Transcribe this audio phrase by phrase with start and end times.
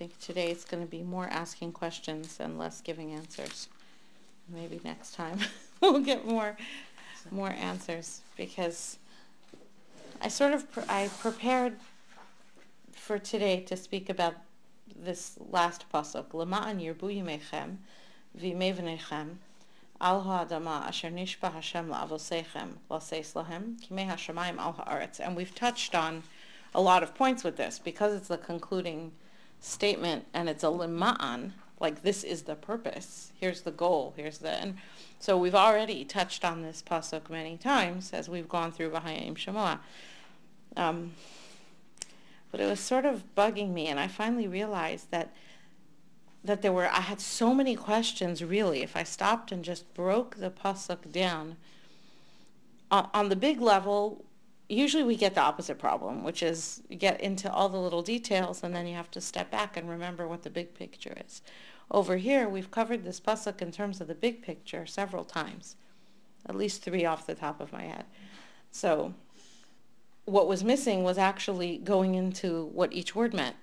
[0.00, 3.68] think today it's going to be more asking questions and less giving answers.
[4.48, 5.40] Maybe next time
[5.82, 6.56] we'll get more
[7.30, 8.96] more answers because
[10.22, 11.74] I sort of pre- I prepared
[12.92, 14.36] for today to speak about
[14.96, 16.30] this last pasuk.
[16.30, 17.76] Lama'an yirbu yimechem
[18.40, 19.36] v'imei
[20.00, 25.20] al ha'adama asher nishba Hashem la'avosechem l'seis lahem kimei hashamayim al ha'aretz.
[25.20, 26.22] And we've touched on
[26.74, 29.12] a lot of points with this because it's the concluding
[29.60, 33.32] statement and it's a lima'an, like this is the purpose.
[33.38, 34.14] Here's the goal.
[34.16, 34.76] Here's the and
[35.18, 39.78] so we've already touched on this pasuk many times as we've gone through V'hayim Shemoah.
[40.76, 41.12] Um,
[42.50, 45.34] but it was sort of bugging me, and I finally realized that
[46.42, 48.42] that there were I had so many questions.
[48.42, 51.56] Really, if I stopped and just broke the pasuk down
[52.90, 54.24] on the big level,
[54.70, 58.62] usually we get the opposite problem, which is you get into all the little details,
[58.62, 61.42] and then you have to step back and remember what the big picture is.
[61.90, 65.74] Over here, we've covered this pasuk in terms of the big picture several times,
[66.46, 68.04] at least three off the top of my head.
[68.70, 69.14] So
[70.24, 73.56] what was missing was actually going into what each word meant.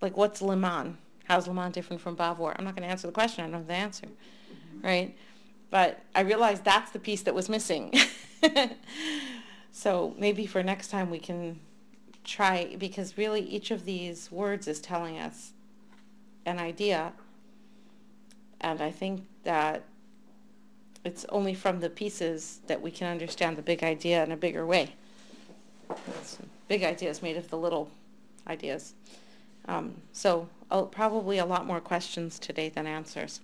[0.00, 0.96] Like, what's Liman?
[1.24, 2.54] How's Liman different from Bavor?
[2.58, 3.44] I'm not going to answer the question.
[3.44, 4.06] I don't have the answer,
[4.82, 5.14] right?
[5.68, 7.92] But I realized that's the piece that was missing.
[9.72, 11.60] so maybe for next time we can
[12.24, 15.52] try, because really each of these words is telling us
[16.44, 17.12] an idea.
[18.60, 19.84] And I think that
[21.04, 24.66] it's only from the pieces that we can understand the big idea in a bigger
[24.66, 24.94] way.
[26.08, 27.90] It's big ideas made of the little
[28.46, 28.94] ideas.
[29.66, 33.40] Um, so uh, probably a lot more questions today than answers.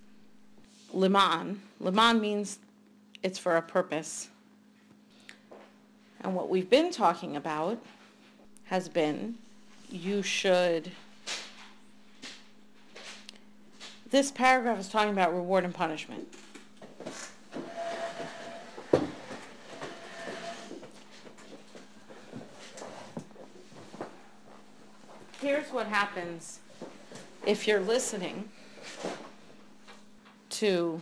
[0.92, 1.62] Liman.
[1.80, 2.58] Liman means
[3.22, 4.28] it's for a purpose.
[6.26, 7.78] And what we've been talking about
[8.64, 9.36] has been
[9.88, 10.90] you should.
[14.10, 16.26] This paragraph is talking about reward and punishment.
[25.40, 26.58] here's what happens
[27.46, 28.48] if you're listening
[30.50, 31.00] to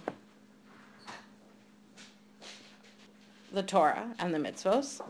[3.55, 5.01] the Torah and the mitzvos,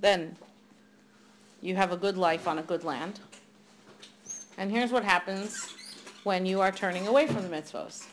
[0.00, 0.36] then
[1.60, 3.20] you have a good life on a good land.
[4.58, 5.74] And here's what happens
[6.24, 8.06] when you are turning away from the mitzvos.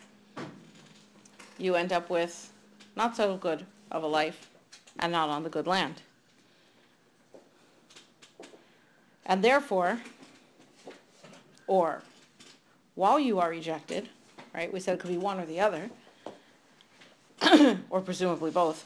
[1.58, 2.52] You end up with
[2.96, 4.50] not so good of a life
[5.00, 6.02] and not on the good land.
[9.26, 10.02] And therefore,
[11.68, 12.02] or
[12.96, 14.10] while you are ejected,
[14.54, 14.72] right?
[14.72, 15.90] We said it could be one or the other,
[17.90, 18.86] or presumably both.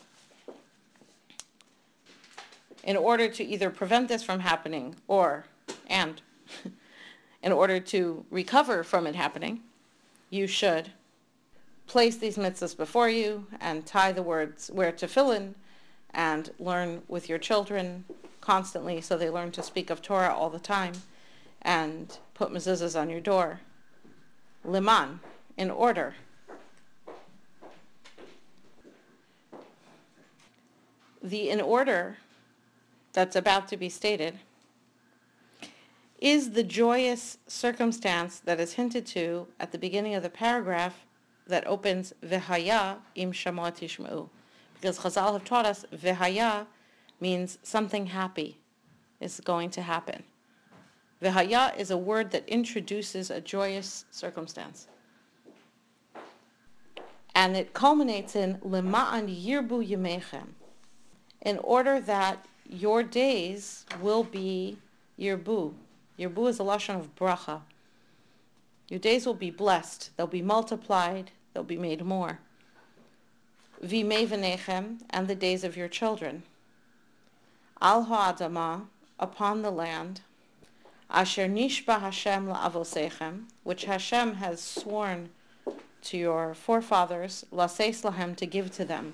[2.83, 5.45] In order to either prevent this from happening or,
[5.87, 6.21] and,
[7.43, 9.61] in order to recover from it happening,
[10.29, 10.91] you should
[11.87, 15.55] place these mitzvahs before you and tie the words where to fill in
[16.13, 18.03] and learn with your children
[18.41, 20.93] constantly so they learn to speak of Torah all the time
[21.61, 23.61] and put mezuzahs on your door.
[24.63, 25.19] Liman,
[25.57, 26.15] in order.
[31.23, 32.17] The in order
[33.17, 34.37] that's about to be stated
[36.19, 41.03] is the joyous circumstance that is hinted to at the beginning of the paragraph
[41.47, 44.29] that opens Vehaya im Shamoa Tishma'u.
[44.75, 46.67] Because Chazal have taught us Vehaya
[47.19, 48.59] means something happy
[49.19, 50.21] is going to happen.
[51.19, 54.89] Vihaya is a word that introduces a joyous circumstance.
[57.33, 60.49] And it culminates in lema'an yirbu yemechem,
[61.41, 64.77] in order that your days will be
[65.19, 65.73] yirbu.
[66.19, 67.61] Yirbu is a lashon of bracha.
[68.89, 70.11] Your days will be blessed.
[70.15, 71.31] They'll be multiplied.
[71.53, 72.39] They'll be made more.
[73.83, 76.43] V'mei and the days of your children.
[77.81, 78.87] Al ha'adama,
[79.19, 80.21] upon the land,
[81.09, 85.29] Asher nishba Hashem la'avosechem, which Hashem has sworn
[86.01, 89.13] to your forefathers, laseis lahem, to give to them.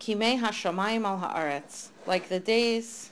[0.00, 3.10] Kimei hashamayim al haaretz, like the days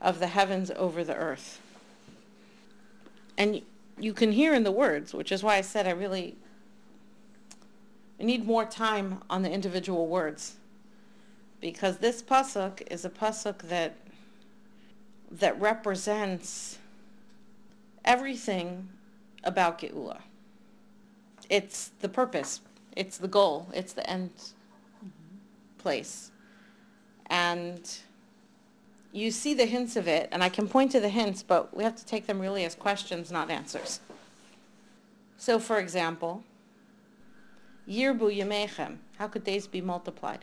[0.00, 1.60] of the heavens over the earth.
[3.36, 3.62] And
[3.98, 6.36] you can hear in the words, which is why I said I really
[8.18, 10.56] I need more time on the individual words.
[11.60, 13.96] Because this pasuk is a pasuk that
[15.30, 16.78] that represents
[18.04, 18.88] everything
[19.42, 20.20] about Geula.
[21.50, 22.60] It's the purpose,
[22.96, 24.30] it's the goal, it's the end.
[25.84, 26.32] Place.
[27.26, 27.80] And
[29.12, 31.84] you see the hints of it, and I can point to the hints, but we
[31.84, 34.00] have to take them really as questions, not answers.
[35.36, 36.42] So, for example,
[37.88, 40.40] Yirbu Yamechem, how could days be multiplied?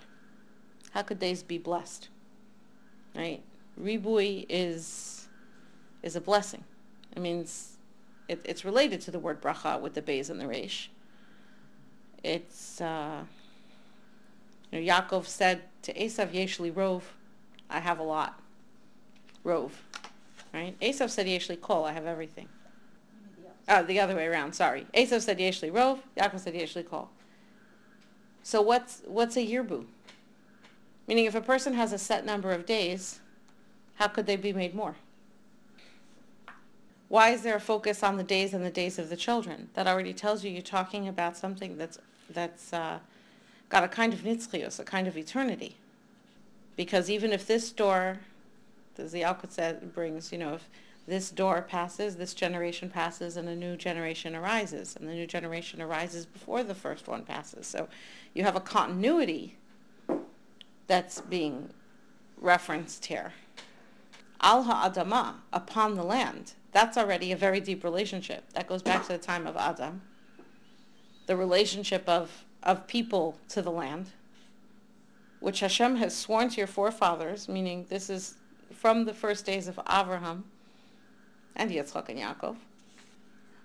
[0.91, 2.09] How could days be blessed?
[3.15, 3.41] Right?
[3.81, 5.27] Ribui is
[6.03, 6.63] is a blessing.
[7.15, 7.77] It means
[8.27, 10.89] it, it's related to the word bracha with the bays and the resh.
[12.23, 13.23] It's uh,
[14.71, 17.01] you know, Yaakov said to Esav, Yeshli Rov,
[17.69, 18.39] I have a lot.
[19.43, 19.81] Rove.
[20.53, 20.79] Right?
[20.79, 22.47] Esav said Yeshli Kol, I have everything.
[23.67, 24.85] Oh, the other way around, sorry.
[24.93, 27.09] Esav said Yeshli Rove, Yaakov said Yeshli Kol.
[28.43, 29.85] So what's what's a yirbu?
[31.07, 33.19] Meaning if a person has a set number of days,
[33.95, 34.95] how could they be made more?
[37.07, 39.69] Why is there a focus on the days and the days of the children?
[39.73, 42.99] That already tells you you're talking about something that's that's uh,
[43.71, 45.77] got a kind of nitzchios, a kind of eternity.
[46.75, 48.19] Because even if this door,
[48.97, 50.69] as the Alkut said, brings, you know, if
[51.07, 55.81] this door passes, this generation passes, and a new generation arises, and the new generation
[55.81, 57.65] arises before the first one passes.
[57.65, 57.87] So
[58.33, 59.57] you have a continuity
[60.87, 61.69] that's being
[62.37, 63.33] referenced here.
[64.41, 66.53] Al ha'adama, upon the land.
[66.71, 68.51] That's already a very deep relationship.
[68.53, 70.01] That goes back to the time of Adam.
[71.27, 74.11] The relationship of, of people to the land,
[75.39, 78.35] which Hashem has sworn to your forefathers, meaning this is
[78.73, 80.45] from the first days of Abraham
[81.55, 82.57] and Yitzchak and Yaakov.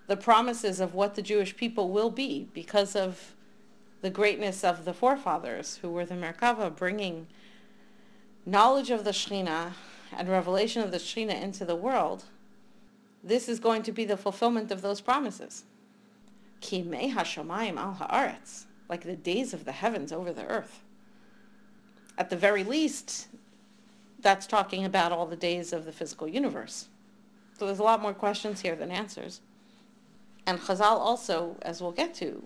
[0.06, 3.34] The promises of what the Jewish people will be because of
[4.02, 7.26] the greatness of the forefathers who were the Merkava, bringing
[8.44, 9.72] knowledge of the Shekhinah
[10.16, 12.24] and revelation of the Shekhinah into the world,
[13.24, 15.64] this is going to be the fulfillment of those promises.
[16.60, 20.82] Kimei hashamayim al haaretz, like the days of the heavens over the earth.
[22.18, 23.28] At the very least,
[24.20, 26.88] that's talking about all the days of the physical universe.
[27.58, 29.40] So there's a lot more questions here than answers.
[30.46, 32.42] And Chazal also, as we'll get to,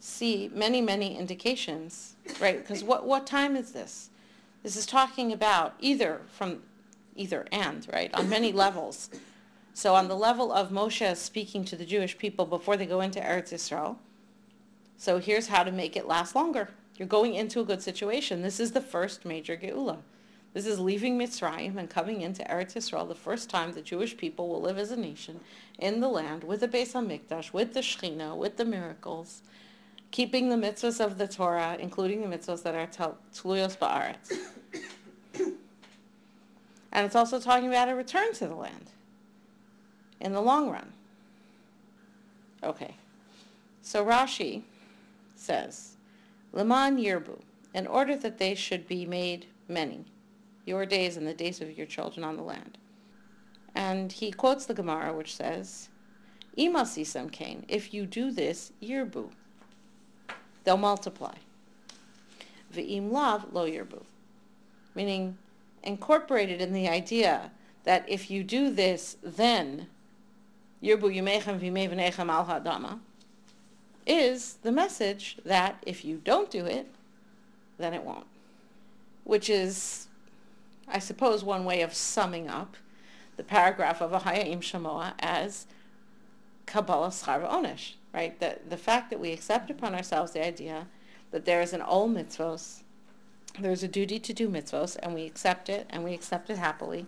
[0.00, 2.58] see many, many indications, right?
[2.58, 4.10] Because what, what time is this?
[4.62, 6.62] This is talking about either from
[7.16, 9.10] either and, right, on many levels.
[9.72, 13.20] So on the level of Moshe speaking to the Jewish people before they go into
[13.20, 13.96] Eretz Yisrael,
[14.96, 16.68] so here's how to make it last longer.
[16.96, 18.42] You're going into a good situation.
[18.42, 19.98] This is the first major Geula.
[20.52, 24.48] This is leaving Mitzrayim and coming into Eretz Yisrael, the first time the Jewish people
[24.48, 25.40] will live as a nation
[25.80, 29.42] in the land with the Beis HaMikdash, with the Shechina, with the miracles,
[30.12, 34.38] keeping the mitzvahs of the Torah, including the mitzvahs that are Tluyos Ba'aretz.
[36.92, 38.90] and it's also talking about a return to the land
[40.20, 40.92] in the long run.
[42.62, 42.94] Okay,
[43.82, 44.62] so Rashi
[45.44, 45.96] says,
[46.52, 47.40] Leman Yirbu,
[47.74, 50.04] in order that they should be made many,
[50.66, 52.78] your days and the days of your children on the land.
[53.74, 55.88] And he quotes the Gemara, which says,
[56.56, 59.30] Imasisam Cain, if you do this, Yirbu,
[60.62, 61.34] they'll multiply.
[62.72, 64.02] Ve'im lav lo yirbu,
[64.94, 65.36] meaning
[65.82, 67.52] incorporated in the idea
[67.84, 69.88] that if you do this, then
[70.82, 71.88] yirbu yumechem v'imei
[72.28, 73.00] al hadama,
[74.06, 76.86] is the message that if you don't do it,
[77.78, 78.26] then it won't.
[79.24, 80.08] Which is,
[80.86, 82.76] I suppose, one way of summing up
[83.36, 85.66] the paragraph of Ahayim Shamoa as
[86.66, 88.38] Kabbalah Schar Onesh right?
[88.38, 90.86] The, the fact that we accept upon ourselves the idea
[91.32, 92.82] that there is an ol mitzvos,
[93.58, 97.06] there's a duty to do mitzvos, and we accept it, and we accept it happily.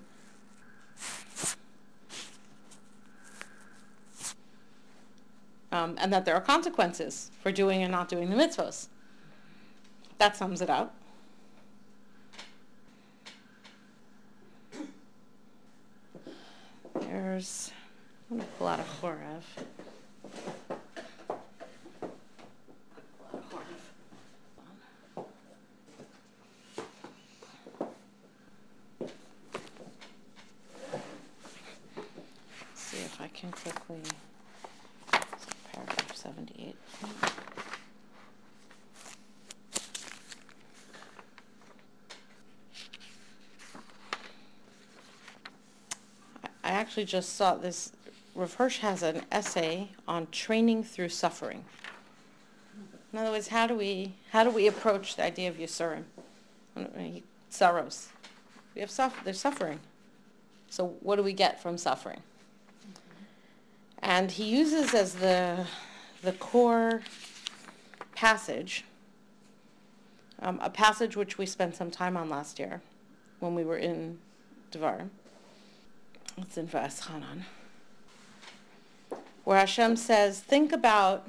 [5.76, 8.86] Um, and that there are consequences for doing and not doing the mitzvos.
[10.16, 10.94] That sums it up.
[16.98, 17.72] There's,
[18.30, 18.84] I'm going to pull out a.
[32.74, 34.00] See if I can quickly,
[36.36, 36.76] 78.
[46.62, 47.92] I actually just saw this,
[48.34, 51.64] Rav Hirsch has an essay on training through suffering.
[53.12, 56.04] In other words, how do we, how do we approach the idea of Yisurim?
[57.48, 58.08] Sorrows.
[58.74, 59.80] We have suffer, there's suffering.
[60.68, 62.20] So what do we get from suffering?
[64.00, 65.66] And he uses as the,
[66.26, 67.02] the core
[68.16, 68.84] passage,
[70.42, 72.82] um, a passage which we spent some time on last year
[73.38, 74.18] when we were in
[74.72, 75.10] Dvarim.
[76.36, 77.42] It's in Va'eschanan.
[79.44, 81.28] Where Hashem says, think about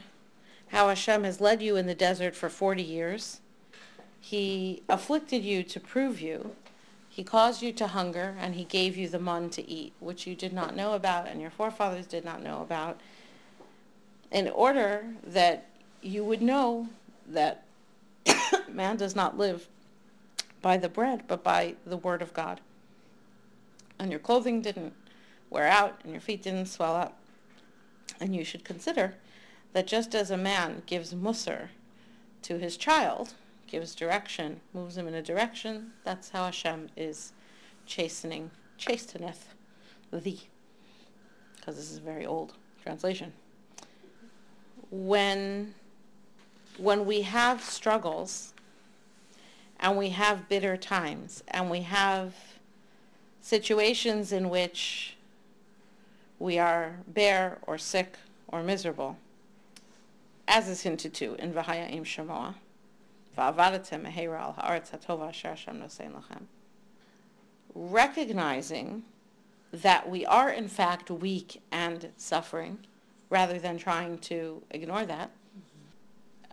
[0.69, 3.39] how Hashem has led you in the desert for 40 years.
[4.19, 6.55] He afflicted you to prove you.
[7.07, 10.33] He caused you to hunger, and he gave you the mun to eat, which you
[10.33, 12.99] did not know about and your forefathers did not know about,
[14.31, 15.67] in order that
[16.01, 16.87] you would know
[17.27, 17.63] that
[18.69, 19.67] man does not live
[20.61, 22.61] by the bread, but by the word of God.
[23.99, 24.93] And your clothing didn't
[25.49, 27.17] wear out, and your feet didn't swell up.
[28.19, 29.15] And you should consider
[29.73, 31.69] that just as a man gives musr
[32.43, 33.33] to his child,
[33.67, 37.33] gives direction, moves him in a direction, that's how Hashem is
[37.85, 39.53] chastening, chasteneth
[40.11, 40.47] thee.
[41.55, 43.33] Because this is a very old translation.
[44.89, 45.73] When,
[46.77, 48.53] when we have struggles,
[49.79, 52.33] and we have bitter times, and we have
[53.41, 55.15] situations in which
[56.39, 58.17] we are bare or sick
[58.47, 59.17] or miserable,
[60.47, 62.55] as is hinted to in V'haya'im Shemoah,
[63.37, 66.43] Va'avadatem Mehera al ha'aretz hatova asher Hashem nosein lachem.
[67.75, 69.03] Recognizing
[69.71, 72.79] that we are in fact weak and suffering,
[73.29, 75.31] rather than trying to ignore that,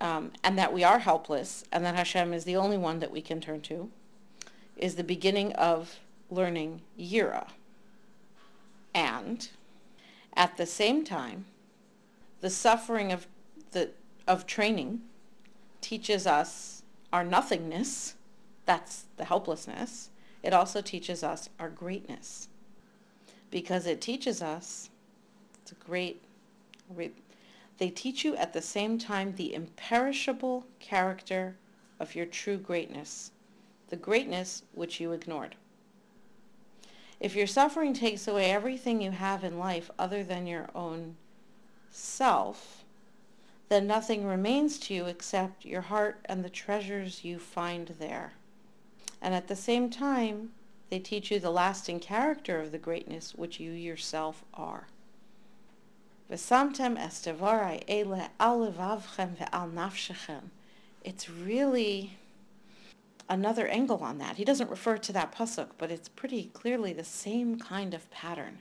[0.00, 3.20] um, and that we are helpless, and that Hashem is the only one that we
[3.20, 3.90] can turn to,
[4.76, 5.98] is the beginning of
[6.30, 7.48] learning Yira.
[8.94, 9.48] And
[10.34, 11.46] at the same time,
[12.40, 13.26] the suffering of
[13.70, 13.90] the
[14.26, 15.02] of training
[15.80, 18.14] teaches us our nothingness,
[18.66, 20.10] that's the helplessness.
[20.42, 22.48] It also teaches us our greatness.
[23.50, 24.90] Because it teaches us,
[25.62, 26.23] it's a great,
[27.78, 31.56] they teach you at the same time the imperishable character
[31.98, 33.30] of your true greatness,
[33.88, 35.56] the greatness which you ignored.
[37.20, 41.16] If your suffering takes away everything you have in life other than your own
[41.90, 42.84] self,
[43.68, 48.34] then nothing remains to you except your heart and the treasures you find there.
[49.22, 50.52] And at the same time,
[50.90, 54.86] they teach you the lasting character of the greatness which you yourself are.
[61.04, 62.16] It's really
[63.28, 64.36] another angle on that.
[64.36, 68.58] He doesn't refer to that pasuk, but it's pretty clearly the same kind of pattern.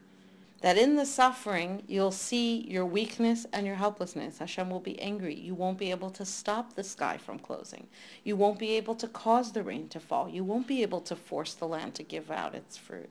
[0.62, 4.38] That in the suffering, you'll see your weakness and your helplessness.
[4.38, 5.36] Hashem will be angry.
[5.36, 7.88] You won't be able to stop the sky from closing.
[8.24, 10.29] You won't be able to cause the rain to fall.
[10.29, 13.10] You won't be able to force the land to give out its fruit.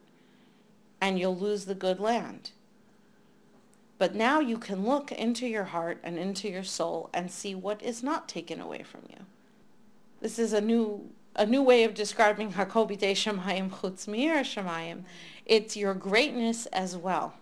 [0.99, 2.53] And you'll lose the good land.
[3.99, 7.83] But now you can look into your heart and into your soul and see what
[7.83, 9.27] is not taken away from you.
[10.21, 15.05] This is a new a new way of describing Hakobi De Shemayim Chutz Shemayim.
[15.47, 17.35] It's your greatness as well.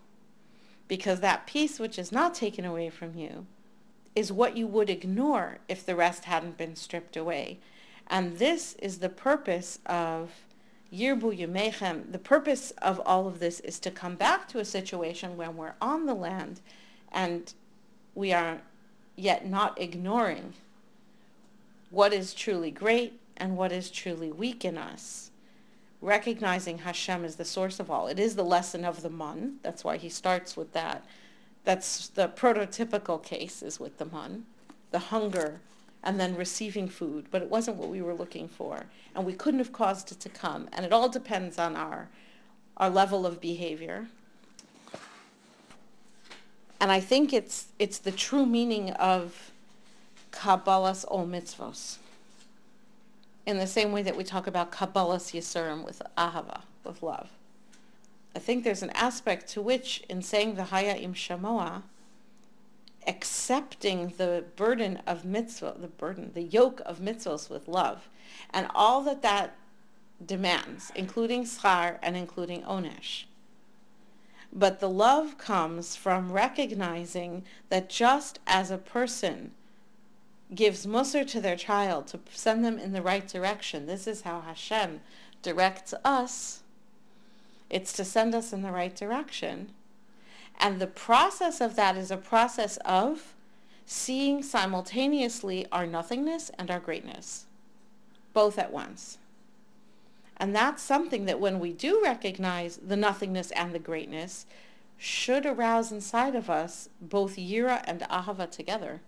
[0.87, 3.47] Because that piece which is not taken away from you
[4.15, 7.59] is what you would ignore if the rest hadn't been stripped away.
[8.07, 10.31] And this is the purpose of
[10.93, 12.13] Yirbu.
[12.13, 15.75] The purpose of all of this is to come back to a situation when we're
[15.81, 16.61] on the land
[17.13, 17.53] and
[18.15, 18.59] we are
[19.17, 20.55] yet not ignoring
[21.91, 25.31] what is truly great and what is truly weak in us.
[26.01, 28.07] Recognizing Hashem is the source of all.
[28.07, 29.57] It is the lesson of the mun.
[29.63, 31.05] That's why he starts with that.
[31.65, 34.47] That's the prototypical case is with the mun,
[34.93, 35.61] the hunger,
[36.03, 37.27] and then receiving food.
[37.31, 40.29] But it wasn't what we were looking for, and we couldn't have caused it to
[40.29, 40.69] come.
[40.73, 42.09] And it all depends on our
[42.77, 44.09] our level of behavior.
[46.81, 49.51] And I think it's it's the true meaning of
[50.33, 51.99] kabbalas ol mitzvos
[53.47, 57.29] in the same way that we talk about kabbalas Yisurim with Ahava, with love.
[58.35, 61.83] I think there's an aspect to which, in saying the Haya'im Shamoa,
[63.07, 68.09] accepting the burden of mitzvah, the burden, the yoke of mitzvahs with love,
[68.51, 69.57] and all that that
[70.25, 73.25] demands, including schar and including onesh.
[74.53, 79.53] But the love comes from recognizing that just as a person
[80.55, 83.87] gives Musr to their child to send them in the right direction.
[83.87, 85.01] This is how Hashem
[85.43, 86.63] directs us.
[87.69, 89.71] It's to send us in the right direction.
[90.61, 93.35] And the process of that is a process of
[93.87, 97.47] seeing simultaneously our nothingness and our greatness,
[98.35, 99.17] both at once.
[100.37, 104.45] And that's something that when we do recognize the nothingness and the greatness,
[104.99, 109.01] should arouse inside of us both Yira and Ahava together.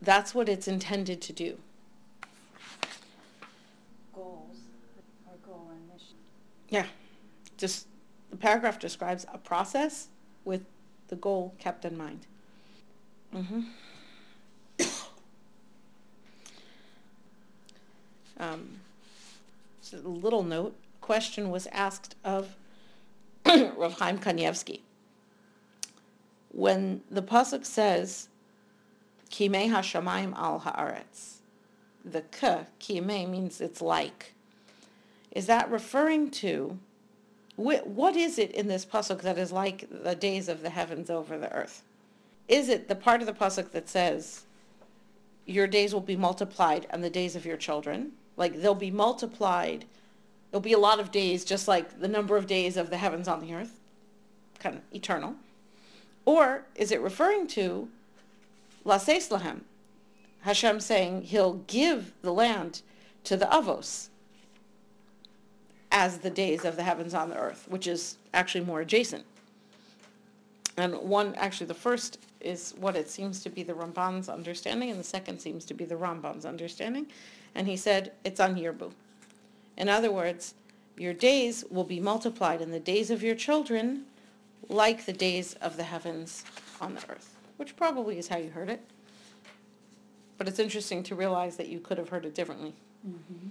[0.00, 1.58] That's what it's intended to do.
[4.14, 4.56] Goals,
[5.28, 6.16] our goal and mission.
[6.70, 6.86] Yeah.
[7.58, 7.86] just
[8.30, 10.08] the paragraph describes a process
[10.44, 10.64] with
[11.08, 12.26] the goal kept in mind.
[13.34, 13.60] Mm-hmm.
[18.38, 18.68] um,
[19.92, 22.56] a little note question was asked of
[23.46, 24.80] Rav Chaim Kanievsky.
[26.50, 28.28] When the pasuk says,
[29.30, 31.38] "Kimei hashamayim al haaretz,"
[32.04, 34.34] the "k" kimei means it's like.
[35.32, 36.78] Is that referring to
[37.56, 41.38] what is it in this pasuk that is like the days of the heavens over
[41.38, 41.82] the earth?
[42.48, 44.42] Is it the part of the pasuk that says,
[45.46, 48.12] "Your days will be multiplied, and the days of your children"?
[48.36, 49.84] Like they'll be multiplied.
[50.50, 53.28] There'll be a lot of days, just like the number of days of the heavens
[53.28, 53.78] on the earth,
[54.58, 55.36] kind of eternal.
[56.24, 57.88] Or is it referring to
[58.84, 59.60] Lases Lahem?
[60.40, 62.82] Hashem saying he'll give the land
[63.24, 64.08] to the Avos
[65.94, 69.24] as the days of the heavens on the earth, which is actually more adjacent.
[70.76, 74.98] And one, actually, the first is what it seems to be the Ramban's understanding, and
[74.98, 77.06] the second seems to be the Rambam's understanding.
[77.54, 78.90] And he said, it's on Yirbu.
[79.76, 80.54] In other words,
[80.98, 84.04] your days will be multiplied in the days of your children
[84.68, 86.44] like the days of the heavens
[86.80, 88.80] on the earth, which probably is how you heard it.
[90.38, 92.72] But it's interesting to realize that you could have heard it differently.
[93.06, 93.48] Mm-hmm.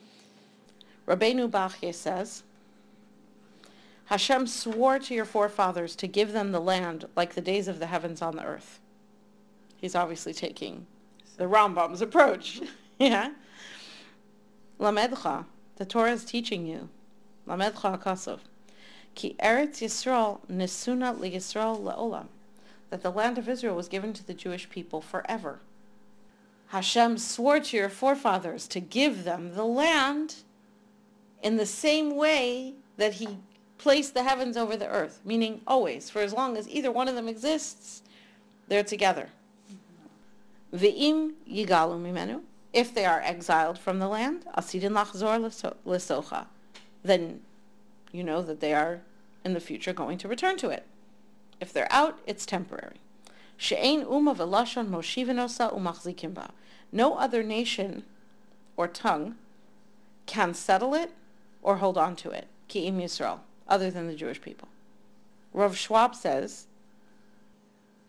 [1.07, 2.43] Rabbeinu Bachye says,
[4.05, 7.88] Hashem swore to your forefathers to give them the land like the days of the
[7.88, 8.79] heavens on the earth.
[9.77, 10.86] He's obviously taking
[11.38, 12.62] the Rambam's approach.
[13.00, 13.31] yeah.
[14.79, 15.45] Lamedcha,
[15.77, 16.89] the Torah is teaching you.
[17.48, 18.39] Lamedcha akasov.
[19.15, 22.27] Ki Eretz Yisrael nisuna li Yisrael leolam.
[22.89, 25.60] That the land of Israel was given to the Jewish people forever.
[26.67, 30.36] Hashem swore to your forefathers to give them the land
[31.43, 33.38] in the same way that he
[33.77, 37.15] placed the heavens over the earth, meaning always, for as long as either one of
[37.15, 38.01] them exists,
[38.69, 39.27] they're together.
[40.73, 46.47] Ve'im yigalu mimenu, if they are exiled from the land, asidin lachzor lesocha,
[47.03, 47.41] then
[48.12, 49.01] you know that they are
[49.43, 50.86] in the future going to return to it.
[51.60, 53.01] If they're out, it's temporary.
[53.58, 56.49] She'ein uma velashon moshivinosa umachzikim
[56.91, 58.03] No other nation
[58.77, 59.36] or tongue
[60.25, 61.12] can settle it
[61.63, 64.67] or hold on to it, ki'im Yisrael, other than the Jewish people.
[65.54, 66.67] Rav Schwab says,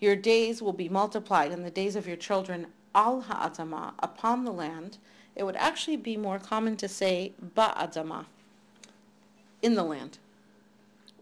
[0.01, 4.53] your days will be multiplied in the days of your children al ha'adama, upon the
[4.53, 4.99] land.
[5.35, 8.27] It would actually be more common to say ba'adama,
[9.63, 10.19] in the land.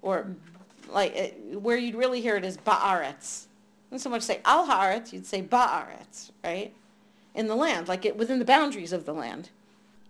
[0.00, 0.34] Or
[0.90, 3.46] like it, where you'd really hear it is ba'aretz.
[3.90, 6.72] Not so much say al ha'aretz, you'd say ba'aretz, right?
[7.34, 9.50] In the land, like it within the boundaries of the land.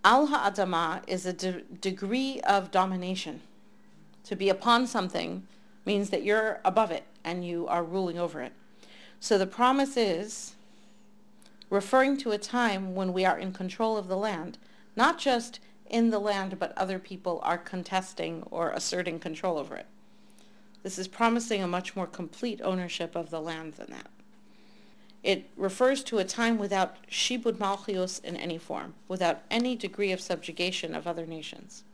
[0.04, 3.40] Al ha'adama is a de- degree of domination.
[4.24, 5.46] To be upon something
[5.84, 8.52] means that you're above it and you are ruling over it.
[9.20, 10.54] So the promise is
[11.70, 14.58] referring to a time when we are in control of the land,
[14.96, 19.86] not just in the land, but other people are contesting or asserting control over it.
[20.82, 24.08] This is promising a much more complete ownership of the land than that.
[25.22, 30.20] It refers to a time without shibud malchios in any form, without any degree of
[30.20, 31.84] subjugation of other nations.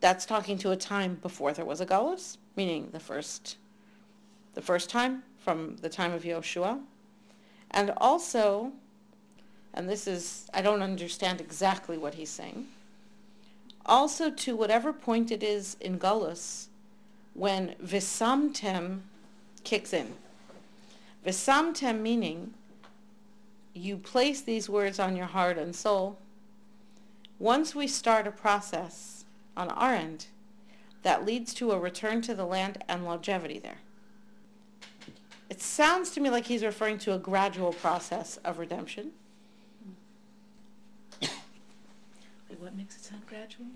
[0.00, 3.56] That's talking to a time before there was a galus, meaning the first,
[4.54, 6.80] the first time from the time of Yoshua,
[7.72, 8.72] and also,
[9.74, 12.68] and this is I don't understand exactly what he's saying.
[13.84, 16.68] Also, to whatever point it is in galus,
[17.34, 19.00] when visamtem
[19.64, 20.14] kicks in.
[21.24, 22.54] Visamtem meaning
[23.74, 26.18] you place these words on your heart and soul.
[27.38, 29.24] Once we start a process
[29.56, 30.26] on our end
[31.02, 33.78] that leads to a return to the land and longevity there.
[35.48, 39.12] It sounds to me like he's referring to a gradual process of redemption.
[42.58, 43.66] what makes it sound gradual?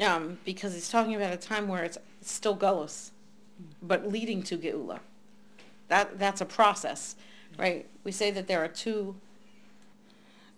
[0.00, 3.10] Um, because he's talking about a time where it's still Golos,
[3.82, 5.00] but leading to Geula.
[5.90, 7.16] That, that's a process,
[7.58, 7.84] right?
[8.04, 9.16] We say that there are two,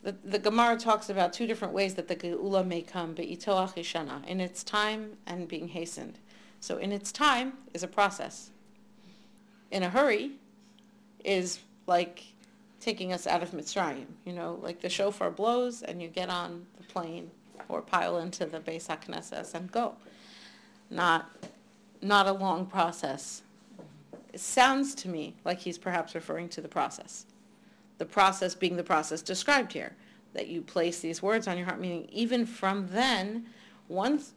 [0.03, 4.27] the, the Gemara talks about two different ways that the Geula may come, be'itoach ishana,
[4.27, 6.19] in its time and being hastened.
[6.61, 8.51] So in its time is a process.
[9.71, 10.33] In a hurry
[11.25, 12.25] is like
[12.79, 16.67] taking us out of Mitzrayim, you know, like the shofar blows and you get on
[16.77, 17.31] the plane
[17.71, 19.95] or pile into the Beis HaKnesses and go.
[20.91, 21.35] Not,
[22.03, 23.41] not a long process
[24.33, 27.27] it sounds to me like he's perhaps referring to the process.
[27.99, 29.93] The process being the process described here,
[30.33, 33.47] that you place these words on your heart, meaning even from then,
[33.89, 34.33] once,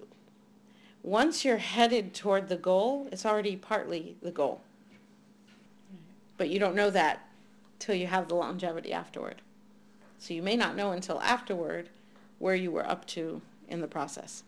[1.04, 4.62] once you're headed toward the goal, it's already partly the goal.
[6.38, 7.28] But you don't know that
[7.80, 9.42] till you have the longevity afterward.
[10.20, 11.90] So you may not know until afterward
[12.40, 14.44] where you were up to in the process.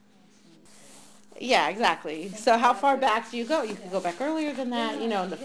[1.39, 2.30] Yeah, exactly.
[2.30, 3.62] So how far back do you go?
[3.62, 5.39] You could go back earlier than that, you know, in the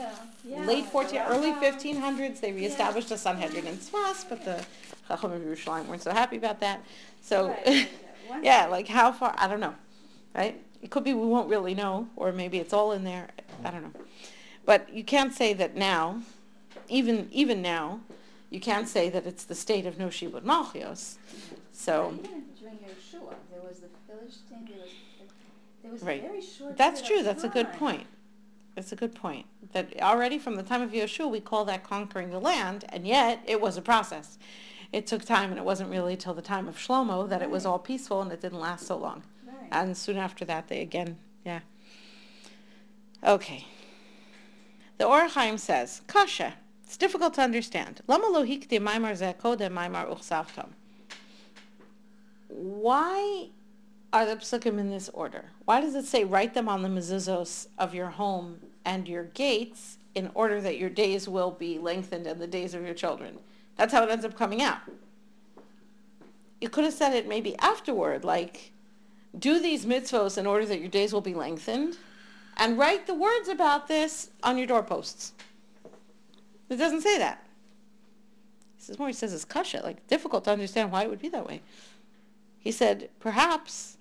[0.66, 4.64] late 14, early 1500s, they reestablished the Sanhedrin in Tzfas, but the
[5.08, 6.82] Chacham of Yerushalayim weren't so happy about that.
[7.20, 8.40] So, Right, right, yeah.
[8.42, 9.74] Yeah, like how far, I don't know,
[10.34, 10.58] right?
[10.80, 13.28] It could be we won't really know, or maybe it's all in there,
[13.64, 13.92] I don't know.
[14.64, 16.22] But you can't say that now,
[16.88, 18.00] even, even now,
[18.50, 21.16] you can't say that it's the state of Noshibud Malchios.
[21.72, 24.90] So, Even during Yeshua, there was the Philistine, there was,
[25.82, 26.22] there was a Right.
[26.22, 27.22] very short That's true.
[27.22, 28.06] That's a good point.
[28.74, 29.46] That's a good point.
[29.72, 33.40] That already from the time of Yeshua, we call that conquering the land, and yet
[33.46, 34.38] it was a process.
[34.92, 37.66] It took time, and it wasn't really till the time of Shlomo that it was
[37.66, 39.22] all peaceful, and it didn't last so long.
[39.46, 39.68] Right.
[39.70, 41.60] And soon after that, they again, yeah.
[43.24, 43.66] Okay.
[44.98, 46.54] The Or Chaim says, Kasha.
[46.84, 48.02] It's difficult to understand.
[48.06, 50.68] Lama hikti maimar zeh kodem maimar uchsavtam.
[52.48, 53.48] Why
[54.12, 55.46] are the psukim in this order?
[55.64, 59.98] Why does it say write them on the mezuzos of your home and your gates
[60.14, 63.38] in order that your days will be lengthened and the days of your children?
[63.76, 64.80] That's how it ends up coming out.
[66.60, 68.72] You could have said it maybe afterward, like,
[69.38, 71.96] do these mitzvos in order that your days will be lengthened,
[72.58, 75.32] and write the words about this on your doorposts.
[76.68, 77.44] It doesn't say that.
[78.78, 81.28] This is more he says it's kasha, like difficult to understand why it would be
[81.30, 81.62] that way.
[82.58, 83.96] He said, perhaps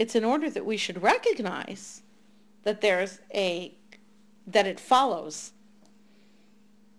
[0.00, 2.00] it's in order that we should recognize
[2.62, 3.74] that there's a,
[4.46, 5.52] that it follows.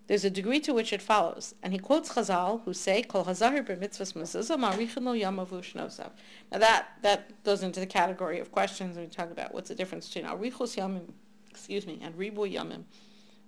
[0.06, 1.56] There's a degree to which it follows.
[1.64, 6.10] And he quotes Chazal, who say, Kol hazahir b'mitzvahs mezuzah ma'arichin lo yamavu shnosav.
[6.52, 9.74] Now that, that goes into the category of questions when we talk about what's the
[9.74, 11.10] difference between arichos yamim,
[11.50, 12.84] excuse me, and ribu yamim,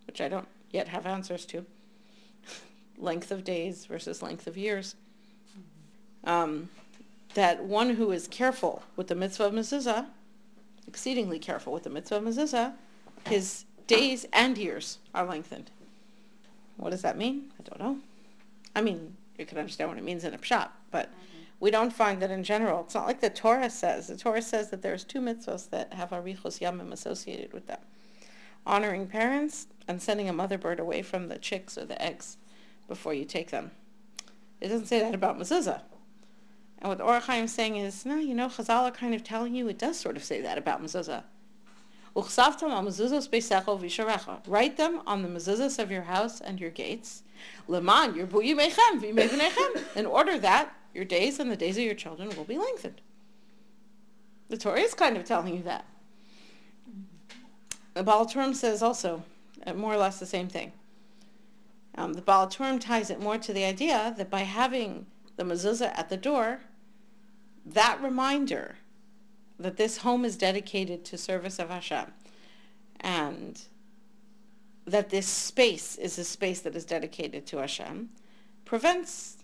[0.08, 1.64] which I don't yet have answers to.
[2.98, 4.96] length of days versus length of years.
[6.24, 6.70] Um,
[7.34, 10.06] that one who is careful with the mitzvah of mezuzah,
[10.86, 12.74] exceedingly careful with the mitzvah of mezuzah,
[13.28, 15.70] his days and years are lengthened.
[16.76, 17.52] What does that mean?
[17.58, 17.98] I don't know.
[18.74, 21.10] I mean, you can understand what it means in a pshat, but
[21.60, 22.80] we don't find that in general.
[22.80, 24.08] It's not like the Torah says.
[24.08, 27.80] The Torah says that there's two mitzvahs that have arichos yamim associated with them.
[28.66, 32.36] Honoring parents and sending a mother bird away from the chicks or the eggs
[32.88, 33.70] before you take them.
[34.60, 35.82] It doesn't say that about mezuzah.
[36.84, 39.24] And what the Or Chaim is saying is, no, you know, Chazal are kind of
[39.24, 41.22] telling you it does sort of say that about mezuzah.
[42.14, 42.28] Write
[44.76, 47.22] them on the mezuzahs of your house and your gates.
[47.68, 48.26] Leman your
[49.96, 53.00] In order that your days and the days of your children will be lengthened.
[54.50, 55.86] The Torah is kind of telling you that.
[57.94, 59.22] The Baal says also
[59.66, 60.72] uh, more or less the same thing.
[61.94, 66.10] Um, the Baal ties it more to the idea that by having the mezuzah at
[66.10, 66.60] the door,
[67.66, 68.77] that reminder
[69.59, 72.12] that this home is dedicated to service of Hashem,
[73.00, 73.61] and
[74.87, 78.11] that this space is a space that is dedicated to Hashem,
[78.64, 79.38] prevents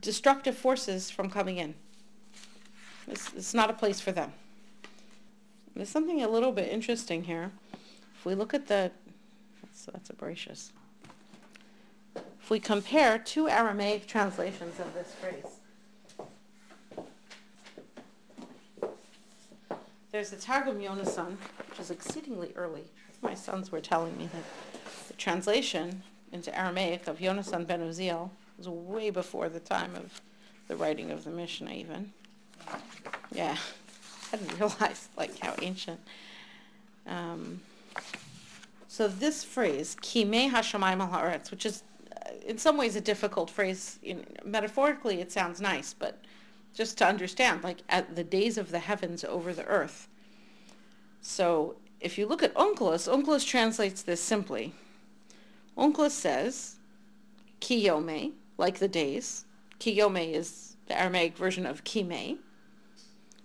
[0.00, 1.74] destructive forces from coming in.
[3.06, 4.32] It's, it's not a place for them.
[5.76, 7.52] There's something a little bit interesting here.
[8.18, 8.90] If we look at the,
[9.62, 10.10] that's, that's.
[12.16, 15.59] If we compare two Aramaic translations of this phrase,
[20.12, 21.36] there's the Targum Yonasan,
[21.68, 22.84] which is exceedingly early.
[23.22, 24.44] My sons were telling me that
[25.08, 30.20] the translation into Aramaic of Yonasan ben Uziel was way before the time of
[30.68, 32.12] the writing of the Mishnah even.
[33.32, 33.56] Yeah,
[34.32, 36.00] I didn't realize like how ancient.
[37.06, 37.60] Um,
[38.88, 41.82] so this phrase, Kimei Hashemayim al which is
[42.14, 43.98] uh, in some ways a difficult phrase.
[44.44, 46.18] Metaphorically, it sounds nice, but
[46.74, 50.08] just to understand, like at the days of the heavens over the earth.
[51.20, 54.72] So if you look at Onkelos, Onkelos translates this simply.
[55.76, 56.76] Onkelos says,
[57.60, 59.44] Kiyome, like the days.
[59.78, 62.38] Kiyome is the Aramaic version of Kimei.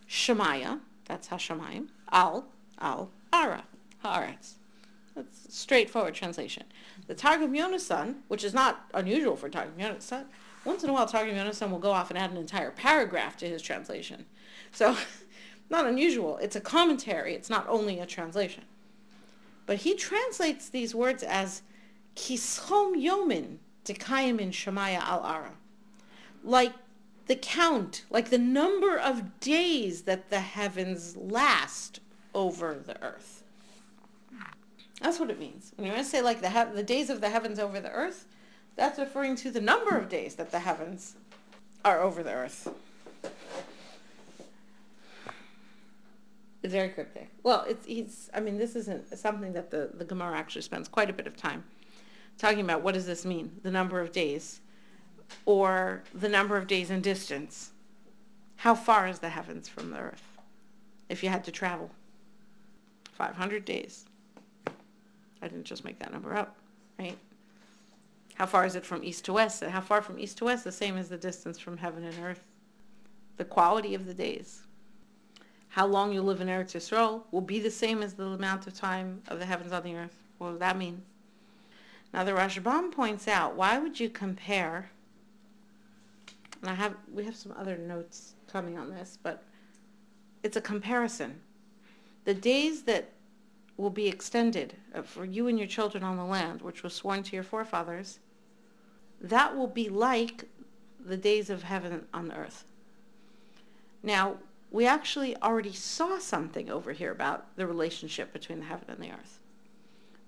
[0.09, 1.87] Shemaya, that's Hashemayim.
[2.11, 2.45] Al,
[2.79, 3.63] Al, Ara,
[4.03, 4.53] Haaretz.
[5.15, 6.63] That's straightforward translation.
[7.07, 10.25] The Targum Yonasan, which is not unusual for Targum Yonasan,
[10.65, 13.47] once in a while Targum Yonasan will go off and add an entire paragraph to
[13.47, 14.25] his translation.
[14.71, 14.97] So,
[15.69, 16.37] not unusual.
[16.37, 17.33] It's a commentary.
[17.33, 18.63] It's not only a translation.
[19.65, 21.61] But he translates these words as
[22.15, 25.53] Kischom Yomin Dekayim in Shemaya al Ara.
[26.43, 26.73] Like
[27.27, 31.99] the count, like the number of days that the heavens last
[32.33, 33.43] over the earth.
[35.01, 35.71] That's what it means.
[35.75, 37.91] When you want to say like the he- the days of the heavens over the
[37.91, 38.25] earth,
[38.75, 41.15] that's referring to the number of days that the heavens
[41.83, 42.67] are over the earth.
[46.63, 47.29] It's very cryptic.
[47.43, 48.29] Well, it's he's.
[48.33, 51.37] I mean, this isn't something that the the Gemara actually spends quite a bit of
[51.37, 51.63] time
[52.37, 52.81] talking about.
[52.81, 53.59] What does this mean?
[53.61, 54.61] The number of days,
[55.45, 57.71] or the number of days in distance.
[58.57, 60.23] How far is the heavens from the earth?
[61.07, 61.91] If you had to travel,
[63.11, 64.05] five hundred days.
[65.41, 66.57] I didn't just make that number up,
[66.97, 67.17] right?
[68.35, 69.61] How far is it from east to west?
[69.61, 70.63] And how far from east to west?
[70.63, 72.45] The same as the distance from heaven and earth.
[73.37, 74.61] The quality of the days.
[75.69, 78.73] How long you live in Eretz Yisrael will be the same as the amount of
[78.73, 80.15] time of the heavens on the earth.
[80.37, 81.01] What does that mean?
[82.13, 84.89] Now the Rashbam points out, why would you compare,
[86.61, 89.43] and I have, we have some other notes coming on this, but
[90.43, 91.41] it's a comparison.
[92.23, 93.09] The days that
[93.77, 97.21] will be extended uh, for you and your children on the land, which was sworn
[97.23, 98.19] to your forefathers,
[99.29, 100.45] that will be like
[101.03, 102.65] the days of heaven on earth.
[104.03, 104.37] Now,
[104.71, 109.11] we actually already saw something over here about the relationship between the heaven and the
[109.11, 109.39] earth.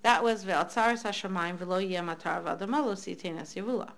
[0.03, 3.91] That was ve'atzaris hashamayim v'lo yematar v'adamalo sitenas yevula.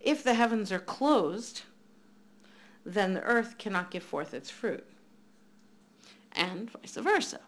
[0.00, 1.62] If the heavens are closed,
[2.84, 4.86] then the earth cannot give forth its fruit.
[6.32, 7.40] And vice versa.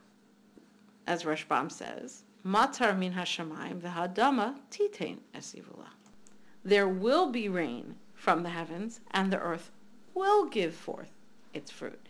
[1.07, 5.89] As Rashbam says, matar min hashamayim v'hadama titain esivula.
[6.65, 9.71] There will be rain from the heavens, and the earth
[10.15, 11.11] will give forth
[11.55, 12.01] its fruit.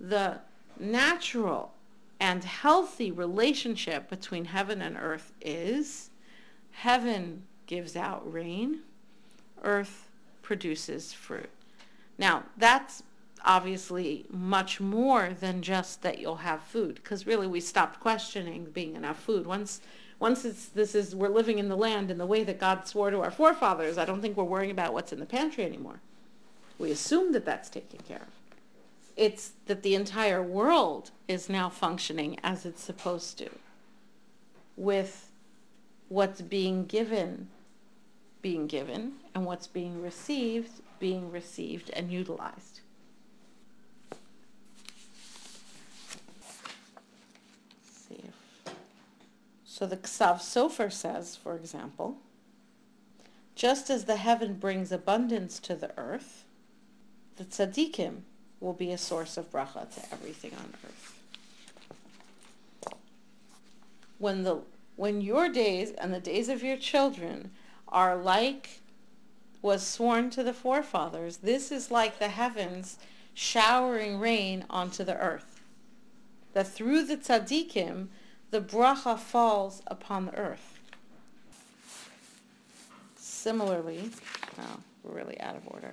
[0.00, 0.40] The
[0.78, 1.72] natural
[2.18, 6.10] and healthy relationship between heaven and earth is
[6.72, 8.80] heaven gives out rain,
[9.62, 10.08] earth
[10.42, 11.50] produces fruit.
[12.18, 13.02] Now, that's
[13.44, 18.94] obviously much more than just that you'll have food because really we stopped questioning being
[18.94, 19.80] enough food once
[20.18, 23.10] once it's this is we're living in the land in the way that God swore
[23.10, 26.00] to our forefathers I don't think we're worrying about what's in the pantry anymore
[26.78, 28.28] we assume that that's taken care of
[29.16, 33.50] it's that the entire world is now functioning as it's supposed to
[34.76, 35.30] with
[36.08, 37.48] what's being given
[38.42, 42.80] being given and what's being received being received and utilized.
[47.82, 48.74] Let's see if,
[49.74, 52.18] so the Ksav Sofer says, for example,
[53.56, 56.44] just as the heaven brings abundance to the earth,
[57.38, 58.20] the tzaddikim
[58.60, 61.18] will be a source of bracha to everything on earth.
[64.18, 64.60] When the
[64.94, 67.50] when your days and the days of your children
[67.88, 68.80] are like
[69.60, 72.96] was sworn to the forefathers, this is like the heavens
[73.34, 75.62] showering rain onto the earth.
[76.52, 78.06] That through the tzaddikim,
[78.54, 80.78] the bracha falls upon the earth.
[83.16, 84.10] Similarly,
[84.60, 85.92] oh, we're really out of order.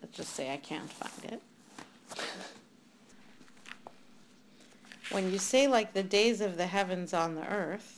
[0.00, 1.42] Let's just say I can't find it.
[5.10, 7.95] When you say like the days of the heavens on the earth,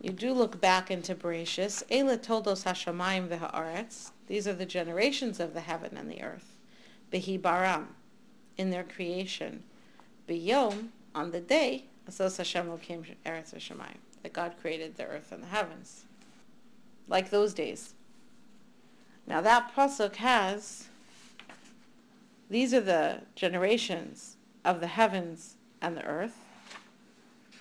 [0.00, 1.82] you do look back into Bereshis.
[1.90, 4.12] Ela toldos hashamayim v'haaretz.
[4.28, 6.56] These are the generations of the heaven and the earth.
[7.12, 7.86] Behi baram,
[8.56, 9.64] in their creation.
[10.28, 15.42] Biyom, on the day, asos Hashem came eretz v'shamayim, that God created the earth and
[15.42, 16.04] the heavens.
[17.08, 17.94] Like those days.
[19.26, 20.88] Now that pasuk has,
[22.48, 26.38] these are the generations of the heavens and the earth.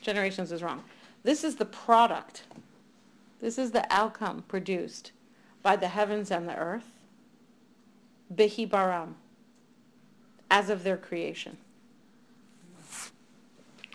[0.01, 0.83] Generations is wrong.
[1.27, 2.43] This is the product.
[3.41, 5.11] This is the outcome produced
[5.61, 6.89] by the heavens and the earth.
[8.33, 9.15] Behi baram,
[10.49, 11.57] as of their creation.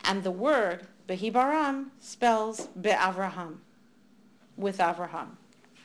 [0.05, 3.61] And the word Behi baram spells Be'avraham,
[4.59, 5.29] with Avraham.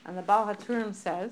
[0.05, 1.31] And the Baal HaTurim says,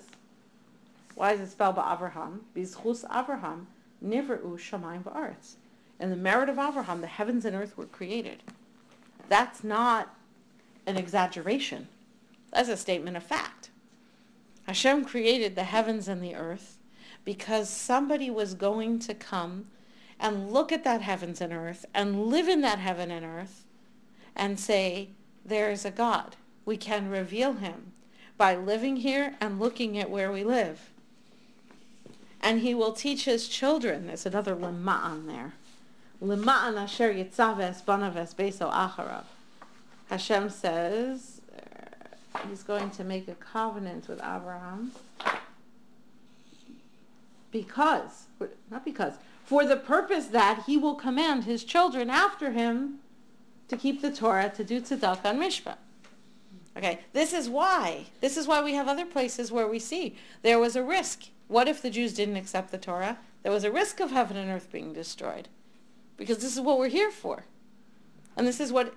[1.15, 2.39] why is it spelled Avraham?
[2.55, 3.65] Bizchus Avraham,
[4.01, 5.55] Nivru Shamayim Ba'aretz.
[5.99, 8.43] In the merit of Avraham, the heavens and earth were created.
[9.29, 10.15] That's not
[10.85, 11.87] an exaggeration.
[12.53, 13.69] That's a statement of fact.
[14.67, 16.77] Hashem created the heavens and the earth
[17.23, 19.67] because somebody was going to come
[20.19, 23.65] and look at that heavens and earth and live in that heaven and earth
[24.35, 25.09] and say,
[25.43, 26.35] there is a God.
[26.65, 27.91] We can reveal him
[28.37, 30.89] by living here and looking at where we live
[32.45, 34.05] and he will teach his children.
[34.05, 35.53] There's another lema'an there.
[36.25, 39.25] Lema'an asher yitzaves banaves beso acharav.
[40.09, 44.91] Hashem says uh, he's going to make a covenant with Abraham
[47.51, 48.25] because,
[48.69, 49.13] not because,
[49.45, 52.99] for the purpose that he will command his children after him
[53.67, 55.77] to keep the Torah, to do tzedakah and mishpat.
[56.77, 58.07] Okay, this is why.
[58.19, 61.25] This is why we have other places where we see there was a risk.
[61.47, 63.19] What if the Jews didn't accept the Torah?
[63.43, 65.47] There was a risk of heaven and earth being destroyed.
[66.17, 67.43] Because this is what we're here for.
[68.37, 68.93] And this is what,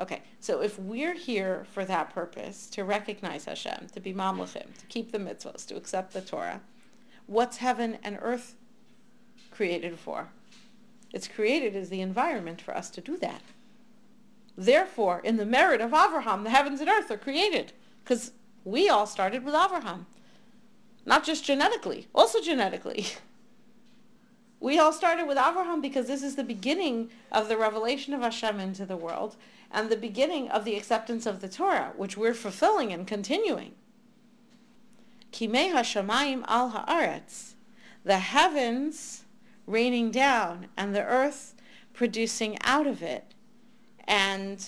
[0.00, 4.86] okay, so if we're here for that purpose, to recognize Hashem, to be mamlechim, to
[4.88, 6.60] keep the mitzvahs, to accept the Torah,
[7.26, 8.54] what's heaven and earth
[9.50, 10.28] created for?
[11.12, 13.42] It's created as the environment for us to do that.
[14.56, 17.72] Therefore, in the merit of Avraham, the heavens and earth are created.
[18.02, 18.32] Because
[18.64, 20.06] we all started with Avraham.
[21.06, 23.06] Not just genetically, also genetically.
[24.60, 28.58] We all started with Avraham because this is the beginning of the revelation of Hashem
[28.58, 29.36] into the world
[29.70, 33.72] and the beginning of the acceptance of the Torah, which we're fulfilling and continuing.
[35.32, 37.54] Kimei hashamayim al haaretz,
[38.04, 39.24] the heavens
[39.66, 41.54] raining down and the earth
[41.92, 43.34] producing out of it
[44.08, 44.66] and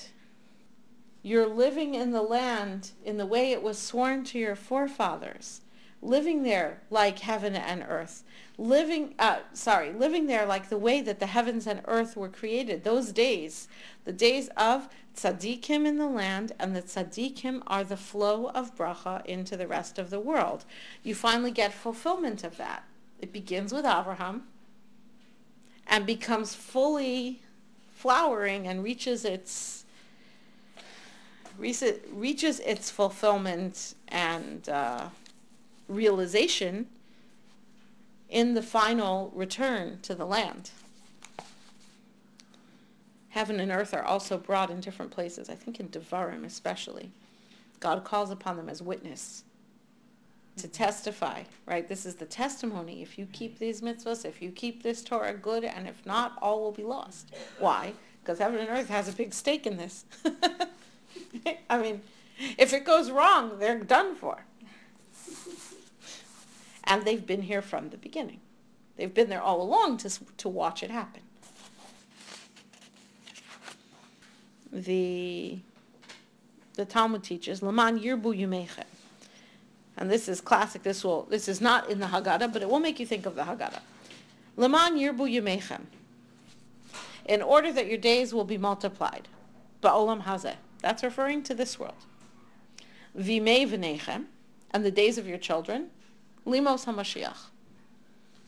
[1.23, 5.63] you're living in the land in the way it was sworn to your forefathers,
[6.03, 8.23] living there like heaven and earth,
[8.61, 12.85] living, uh, sorry, living there like the way that the heavens and earth were created,
[12.85, 13.69] those days,
[14.05, 19.25] the days of tzaddikim in the land, and the tzaddikim are the flow of bracha
[19.25, 20.67] into the rest of the world.
[21.03, 22.85] You finally get fulfillment of that.
[23.19, 24.45] It begins with Abraham
[25.87, 27.41] and becomes fully
[27.91, 29.85] flowering and reaches its
[31.59, 35.09] reaches its fulfillment and uh,
[35.89, 36.87] realization
[38.31, 40.71] in the final return to the land.
[43.31, 47.11] Heaven and earth are also brought in different places, I think in Devarim especially.
[47.79, 49.45] God calls upon them as witness
[50.57, 51.89] to testify, right?
[51.89, 53.03] This is the testimony.
[53.03, 56.61] If you keep these mitzvahs, if you keep this Torah good, and if not, all
[56.61, 57.33] will be lost.
[57.59, 57.95] Why?
[58.23, 60.05] Because heaven and earth has a big stake in this.
[61.71, 62.03] I mean,
[62.59, 64.45] if it goes wrong, they're done for.
[66.91, 68.41] And they've been here from the beginning.
[68.97, 71.23] They've been there all along to, to watch it happen.
[74.71, 75.59] The,
[76.75, 78.85] the Talmud teaches, Laman Yirbu Yumechem
[80.01, 82.81] and this is classic, this will this is not in the Haggadah, but it will
[82.81, 83.81] make you think of the Haggadah.
[84.57, 85.83] Leman yirbu yemechem.
[87.27, 89.29] In order that your days will be multiplied.
[89.83, 90.57] Ba'olam hazeh.
[90.81, 92.07] That's referring to this world.
[93.17, 94.25] Vimei v'nechem.
[94.71, 95.91] And the days of your children.
[96.47, 97.37] Limos HaMashiach.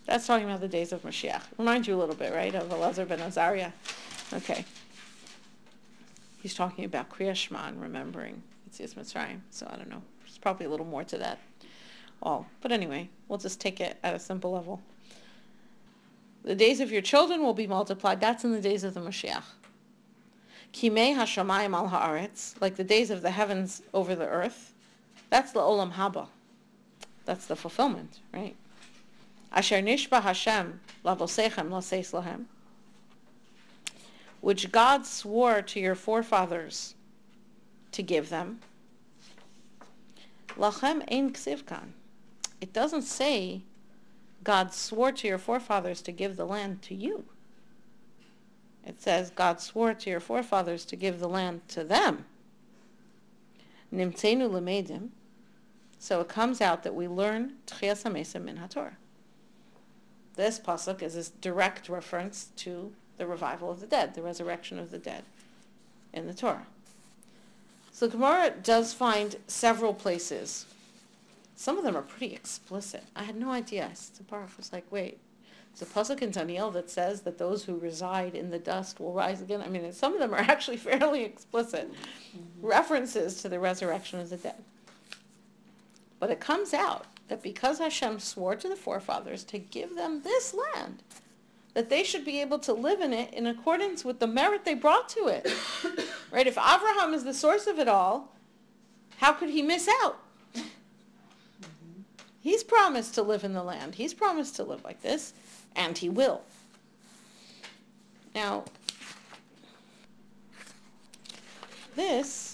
[0.07, 1.43] That's talking about the days of Mashiach.
[1.59, 3.73] Remind you a little bit, right, of Elazar ben Azariah.
[4.33, 4.65] Okay.
[6.43, 9.41] He's talking about Kriyas Shema, remembering Yitzias Mitzrayim.
[9.51, 11.39] So I don't know There's probably a little more to that
[12.23, 12.47] all.
[12.61, 14.81] But anyway, we'll just take it at a simple level.
[16.45, 18.21] The days of your children will be multiplied.
[18.21, 19.45] That's in the days of the Mashiach.
[20.73, 24.73] Kimei hashamayim al haaretz, like the days of the heavens over the earth.
[25.31, 26.29] That's the olam haba.
[27.25, 28.57] That's the fulfillment, right?
[29.53, 32.47] Asher nishba Hashem lavosechem laseis lahem,
[34.41, 36.95] which God swore to your forefathers
[37.93, 38.61] to give them.
[40.57, 41.93] Lachem ein ksivkan.
[42.61, 43.63] It doesn't say
[44.43, 47.25] God swore to your forefathers to give the land to you.
[48.85, 52.25] It says God swore to your forefathers to give the land to them.
[53.95, 55.11] Nimtzenu lemedim.
[56.03, 58.95] So it comes out that we learn Tchias HaMesim min HaTorah.
[60.35, 64.91] This pasuk is a direct reference to the revival of the dead, the resurrection of
[64.91, 65.23] the dead
[66.13, 66.67] in the Torah.
[67.93, 70.67] So Gemara does find several places.
[71.55, 73.05] Some of them are pretty explicit.
[73.15, 73.89] I had no idea.
[74.29, 75.21] Baruch was like, wait,
[75.79, 79.13] there's a pasuk in Daniel that says that those who reside in the dust will
[79.13, 79.63] rise again.
[79.63, 82.67] I mean, some of them are actually fairly explicit mm-hmm.
[82.67, 84.65] references to the resurrection of the dead.
[86.23, 90.55] But it comes out that because Hashem swore to the forefathers to give them this
[90.55, 91.03] land,
[91.75, 94.75] that they should be able to live in it in accordance with the merit they
[94.75, 95.53] brought to it.
[96.31, 96.47] right?
[96.47, 98.37] If Abraham is the source of it all,
[99.17, 100.21] how could he miss out?
[100.55, 102.03] Mm-hmm.
[102.41, 103.97] He's promised to live in the land.
[103.97, 105.35] He's promised to live like this,
[105.75, 106.43] and he will.
[108.33, 108.63] Now,
[111.97, 112.52] this,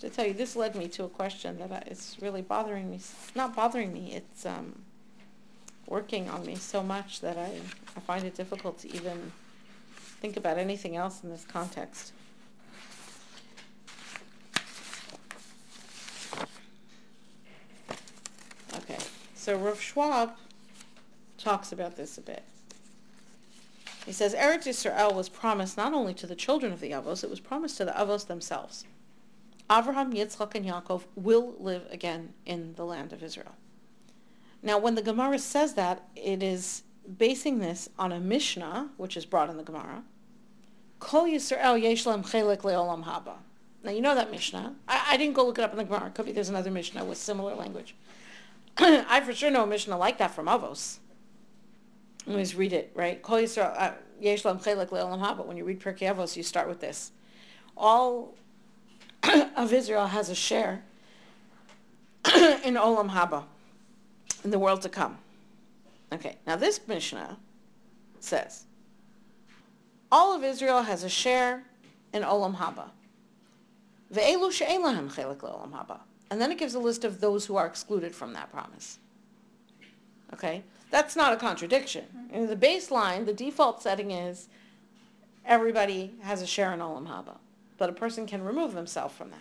[0.00, 2.96] to tell you, this led me to a question that I, it's really bothering me.
[2.96, 4.12] It's not bothering me.
[4.12, 4.82] It's um,
[5.86, 7.60] working on me so much that I,
[7.96, 9.32] I find it difficult to even
[10.20, 12.12] think about anything else in this context.
[18.74, 18.98] Okay,
[19.34, 20.36] so Rav Schwab
[21.38, 22.42] talks about this a bit.
[24.04, 27.30] He says, Eretz Yisrael was promised not only to the children of the Avos, it
[27.30, 28.84] was promised to the Avos themselves.
[29.68, 33.54] Avraham, Yitzchak, and Yaakov will live again in the land of Israel.
[34.62, 36.82] Now, when the Gemara says that, it is
[37.18, 40.02] basing this on a Mishnah, which is brought in the Gemara.
[40.98, 43.34] Kol Yisrael yesh chelek leolam haba.
[43.82, 44.74] Now, you know that Mishnah.
[44.88, 46.10] I, I, didn't go look it up in the Gemara.
[46.10, 47.94] Could be there's another Mishnah with similar language.
[48.78, 50.98] I for sure know a Mishnah like that from Avos.
[52.26, 53.22] Always read it, right?
[53.22, 55.44] Kol Yisrael uh, yesh chelek leolam haba.
[55.44, 57.12] When you read Pirkei Avos, you start with this.
[57.76, 58.34] All
[59.56, 60.82] of Israel has a share
[62.34, 63.44] in Olam Haba,
[64.44, 65.18] in the world to come.
[66.12, 67.36] Okay, now this Mishnah
[68.20, 68.64] says,
[70.10, 71.64] all of Israel has a share
[72.12, 72.90] in Olam Haba.
[74.12, 75.98] Ve'elu she'en lahem chelik le'olam haba.
[76.30, 78.98] And then it gives a list of those who are excluded from that promise.
[80.32, 80.62] Okay?
[80.90, 82.04] That's not a contradiction.
[82.16, 82.34] Mm-hmm.
[82.34, 84.48] In the baseline, the default setting is
[85.44, 87.36] everybody has a share in Olam Haba
[87.78, 89.40] but a person can remove themselves from that.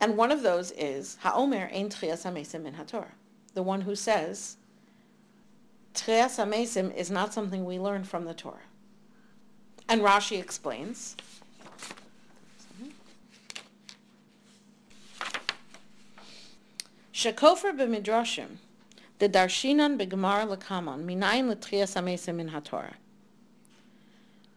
[0.00, 3.12] And one of those is Ha'omer ein hamesim min haTorah,
[3.54, 4.56] the one who says
[5.94, 8.58] tchias hamesim is not something we learn from the Torah.
[9.88, 11.16] And Rashi explains.
[17.12, 18.58] Shekofer b'midrashim,
[19.18, 22.94] the darshinan b'gemar l'kamon, minayin l'tchias hamesim min haTorah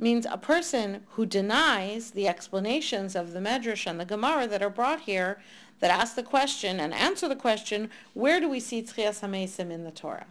[0.02, 4.70] means a person who denies the explanations of the Medrash and the Gemara that are
[4.70, 5.39] brought here
[5.80, 9.84] that ask the question and answer the question, where do we see Tchias HaMesim in
[9.84, 10.28] the Torah?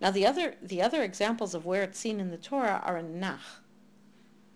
[0.00, 3.20] Now the other, the other examples of where it's seen in the Torah are in
[3.20, 3.62] Nach.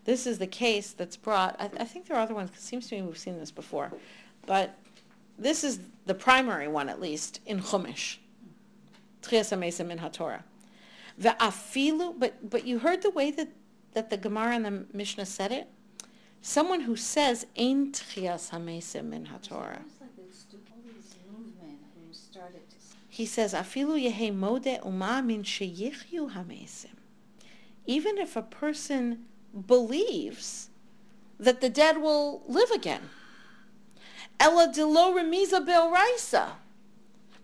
[0.04, 2.66] This is the case that's brought, I, I think there are other ones, because it
[2.66, 3.92] seems to me we've seen this before,
[4.46, 4.78] but
[5.38, 8.16] this is the primary one at least in Chumash.
[9.22, 10.42] Tchias HaMesim in HaTorah.
[11.20, 13.48] Afilu, but, but you heard the way that
[13.94, 15.68] that the Gemara and the Mishnah said it?
[16.40, 19.82] Someone who says Ein Tchias Hamesim Min HaTorah.
[23.08, 26.94] He says Afilu Yehe Mode Uma Min Sheyichyu Hamesim.
[27.86, 29.24] Even if a person
[29.66, 30.70] believes
[31.40, 33.10] that the dead will live again.
[34.38, 36.52] Ella Dilo Remiza Bel Raisa.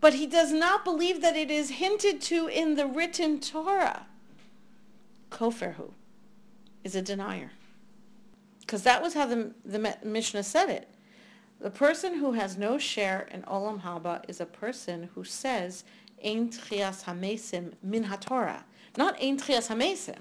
[0.01, 4.07] But he does not believe that it is hinted to in the written Torah.
[5.31, 5.93] Koferhu
[6.85, 7.51] is a denier.
[8.61, 10.89] Because that was how the, the Mishnah said it.
[11.61, 15.85] The person who has no share in Olam Haba is a person who says,
[16.22, 18.62] Ein Tchias Hamesim Min HaTorah.
[18.97, 20.18] Not Ein Tchias Hamesim.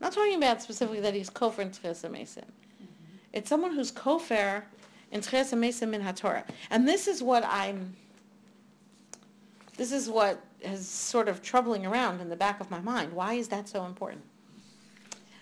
[0.00, 2.44] Not talking about specifically that he's kofar in Tchias Hamesim.
[2.44, 2.84] Mm-hmm.
[3.32, 4.64] It's someone who's kofar
[5.12, 6.44] in Tchias Hamesim Min HaTorah.
[6.70, 7.94] And this is what I'm,
[9.76, 13.12] this is what is sort of troubling around in the back of my mind.
[13.12, 14.22] Why is that so important?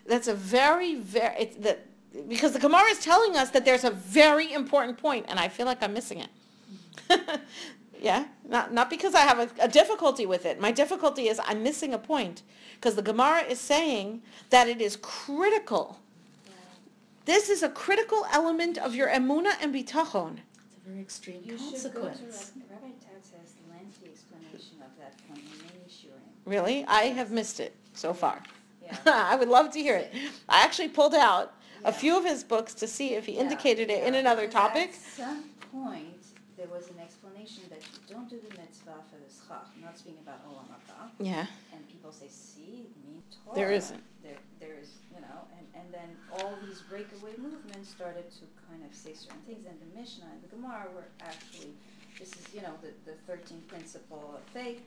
[0.09, 1.87] That's a very, very, it's that,
[2.29, 5.67] because the Gemara is telling us that there's a very important point, and I feel
[5.67, 7.21] like I'm missing it.
[8.01, 10.61] yeah, not, not because I have a, a, difficulty with it.
[10.61, 12.43] My difficulty is I'm missing a point,
[12.75, 16.01] because the Gemara is saying that it is critical.
[17.27, 20.39] This is a critical element of your emuna and bitachon.
[20.39, 22.19] It's a very extreme you consequence.
[22.19, 25.79] Go to Rabbi Tatz has lengthy explanation of that point in many.
[26.47, 26.87] Really?
[26.87, 28.43] I have missed it so far.
[29.07, 30.13] I would love to hear it.
[30.49, 33.91] I actually pulled out a few of his books to see if he Yeah, indicated
[33.91, 34.91] it in another topic.
[34.91, 36.19] At some point,
[36.57, 39.97] there was an explanation that you don't do the mitzvah for the schach, I'm not
[39.99, 41.11] speaking about olam haba.
[41.21, 43.55] Yeah, And people say, see, me Torah.
[43.55, 44.03] There isn't.
[44.23, 48.83] There, there is, you know, and, and then all these breakaway movements started to kind
[48.85, 51.73] of say certain things, and the Mishnah and the Gemara were actually,
[52.19, 54.83] this is, you know, the, the thirteenth principle of faith.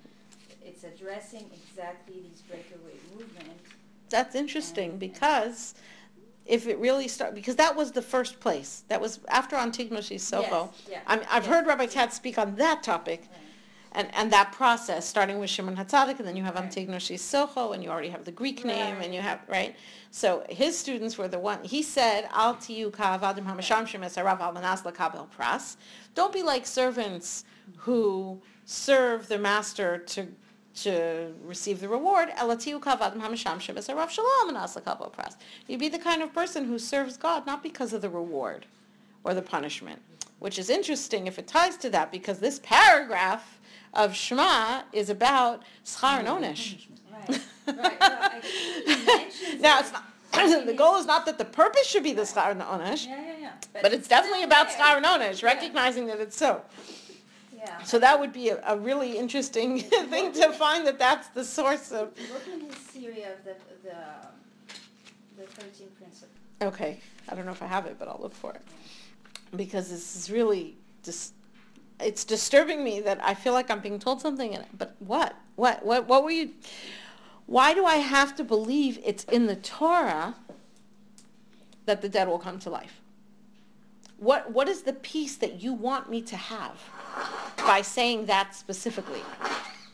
[0.61, 3.63] It's addressing exactly these breakaway movements
[4.11, 5.73] that's interesting because
[6.45, 8.83] if it really start because that was the first place.
[8.89, 10.69] That was after Antigonos Ish Socho.
[10.87, 11.41] Yes, yeah, I yeah.
[11.41, 13.27] heard Rabbi Katz speak on that topic.
[13.93, 16.71] And, and that process, starting with Shimon Hatzadik, and then you have Right.
[16.71, 19.03] Antigonos Ish Socho, and you already have the Greek name, Right.
[19.03, 19.75] and you have, right?
[20.11, 24.53] So his students were the one, he said, Al tiyu ka'avadim hamasham shemes harav al
[24.53, 25.75] manas lakabel pras.
[26.15, 27.43] Don't be like servants
[27.79, 30.27] who serve their master to
[30.75, 32.29] to receive the reward.
[35.67, 38.65] You'd be the kind of person who serves God not because of the reward
[39.23, 40.01] or the punishment,
[40.39, 43.59] which is interesting if it ties to that because this paragraph
[43.93, 46.87] of Shema is about schar and onesh.
[47.11, 48.45] Right, right, well, I think
[48.99, 50.05] he mentions Now, it's not,
[50.65, 53.21] the goal is not that the purpose should be the schar and the onesh, Yeah,
[53.21, 53.81] yeah, yeah.
[53.81, 56.61] but it's definitely about schar and onesh, recognizing that it's so.
[57.61, 57.83] Yeah.
[57.83, 61.91] So that would be a, a really interesting thing to find that that's the source
[61.91, 62.11] of.
[62.33, 63.95] Look in his Syria of the, the,
[65.37, 66.31] the thirteen principles.
[66.61, 66.99] Okay,
[67.29, 68.61] I don't know if I have it, but I'll look for it
[69.55, 71.33] because this is really just.
[71.99, 75.35] It's disturbing me that I feel like I'm being told something, and, but what?
[75.55, 75.85] What?
[75.85, 76.07] What?
[76.07, 76.49] What were you?
[77.45, 80.35] Why do I have to believe it's in the Torah
[81.85, 83.00] that the dead will come to life?
[84.21, 86.79] What What is the peace that you want me to have
[87.57, 89.23] by saying that specifically,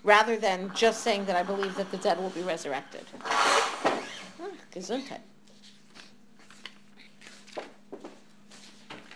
[0.03, 3.05] rather than just saying that I believe that the dead will be resurrected?
[3.23, 4.03] Ah.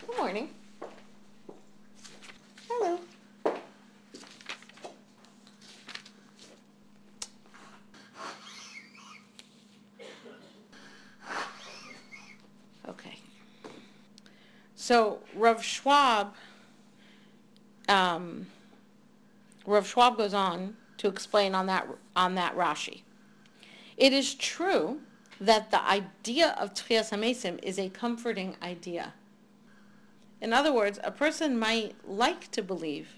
[0.07, 0.49] Good morning.
[2.69, 2.99] Hello.
[12.87, 13.17] Okay.
[14.91, 16.35] So Rav Schwab,
[17.87, 18.47] um,
[19.65, 23.03] Rav Schwab goes on to explain on that on that Rashi.
[23.95, 24.99] It is true
[25.39, 29.13] that the idea of Tchias HaMesim is a comforting idea.
[30.41, 33.15] In other words, a person might like to believe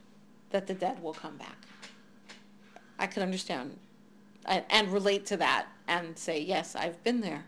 [0.51, 1.57] that the dead will come back.
[2.99, 3.79] I can understand
[4.45, 7.45] and, and relate to that and say, yes, I've been there,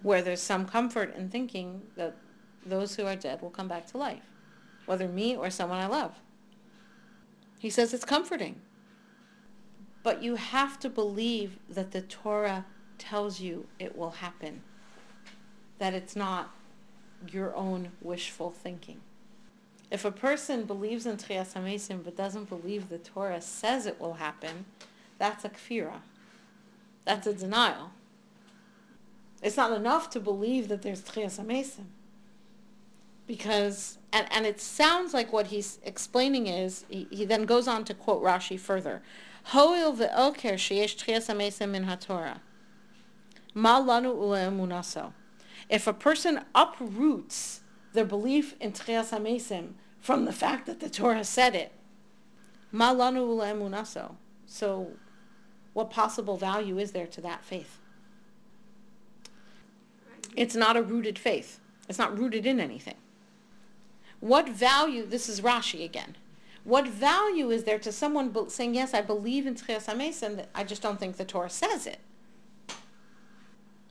[0.00, 2.16] where there's some comfort in thinking that
[2.64, 4.22] those who are dead will come back to life,
[4.86, 6.14] whether me or someone I love.
[7.58, 8.60] He says it's comforting.
[10.02, 12.66] But you have to believe that the Torah
[12.98, 14.62] tells you it will happen,
[15.78, 16.50] that it's not
[17.30, 19.00] your own wishful thinking.
[19.90, 24.14] If a person believes in Tchias HaMesim but doesn't believe the Torah says it will
[24.14, 24.64] happen,
[25.18, 26.00] that's a kfira.
[27.04, 27.90] That's a denial.
[29.42, 31.84] It's not enough to believe that there's Tchias HaMesim.
[33.32, 37.82] Because, and, and it sounds like what he's explaining is, he, he then goes on
[37.86, 39.00] to quote Rashi further.
[39.44, 42.40] Hoil ve'oker sheyesh Tchias HaMesim min HaTorah.
[43.54, 45.14] Ma lanu u'emunaso.
[45.70, 47.60] If a person uproots
[47.94, 51.72] their belief in Tchias amesim from the fact that the Torah said it,
[52.70, 54.16] ma lanu u'emunaso.
[54.44, 54.88] So
[55.72, 57.78] what possible value is there to that faith?
[60.36, 61.60] It's not a rooted faith.
[61.88, 62.96] It's not rooted in anything.
[64.22, 66.14] What value, this is Rashi again,
[66.62, 70.80] what value is there to someone saying, yes, I believe in Tchias and I just
[70.80, 71.98] don't think the Torah says it?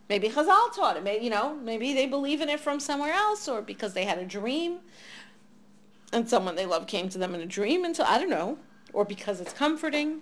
[0.08, 1.04] Maybe Chazal taught it.
[1.04, 4.20] Maybe, you know, maybe they believe in it from somewhere else or because they had
[4.20, 4.78] a dream
[6.14, 8.58] and someone they love came to them in a dream until, I don't know,
[8.94, 10.22] or because it's comforting.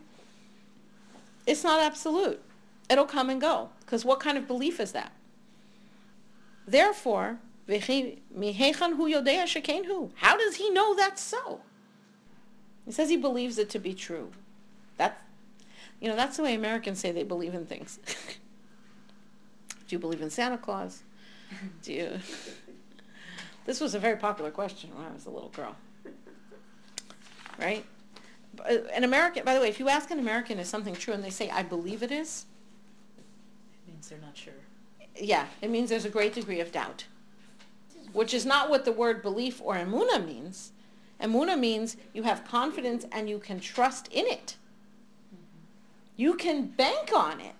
[1.45, 2.41] It's not absolute.
[2.89, 3.69] It'll come and go.
[3.81, 5.11] Because what kind of belief is that?
[6.65, 7.37] Therefore,
[10.15, 11.61] how does he know that's so?
[12.85, 14.31] He says he believes it to be true.
[14.97, 15.21] That,
[16.01, 17.99] you know, that's the way Americans say they believe in things.
[19.87, 21.03] Do you believe in Santa Claus?
[21.83, 22.19] Do you?
[23.65, 25.75] This was a very popular question when I was a little girl.
[27.59, 27.85] Right?
[28.93, 31.29] An American, by the way, if you ask an American is something true and they
[31.29, 32.45] say, I believe it is,
[33.17, 34.53] It means they're not sure.
[35.15, 37.05] yeah, it means there's a great degree of doubt,
[38.13, 40.71] which is not what the word belief or emuna means.
[41.21, 44.55] Emuna means you have confidence and you can trust in it.
[45.33, 45.65] Mm-hmm.
[46.15, 47.55] You can bank on it.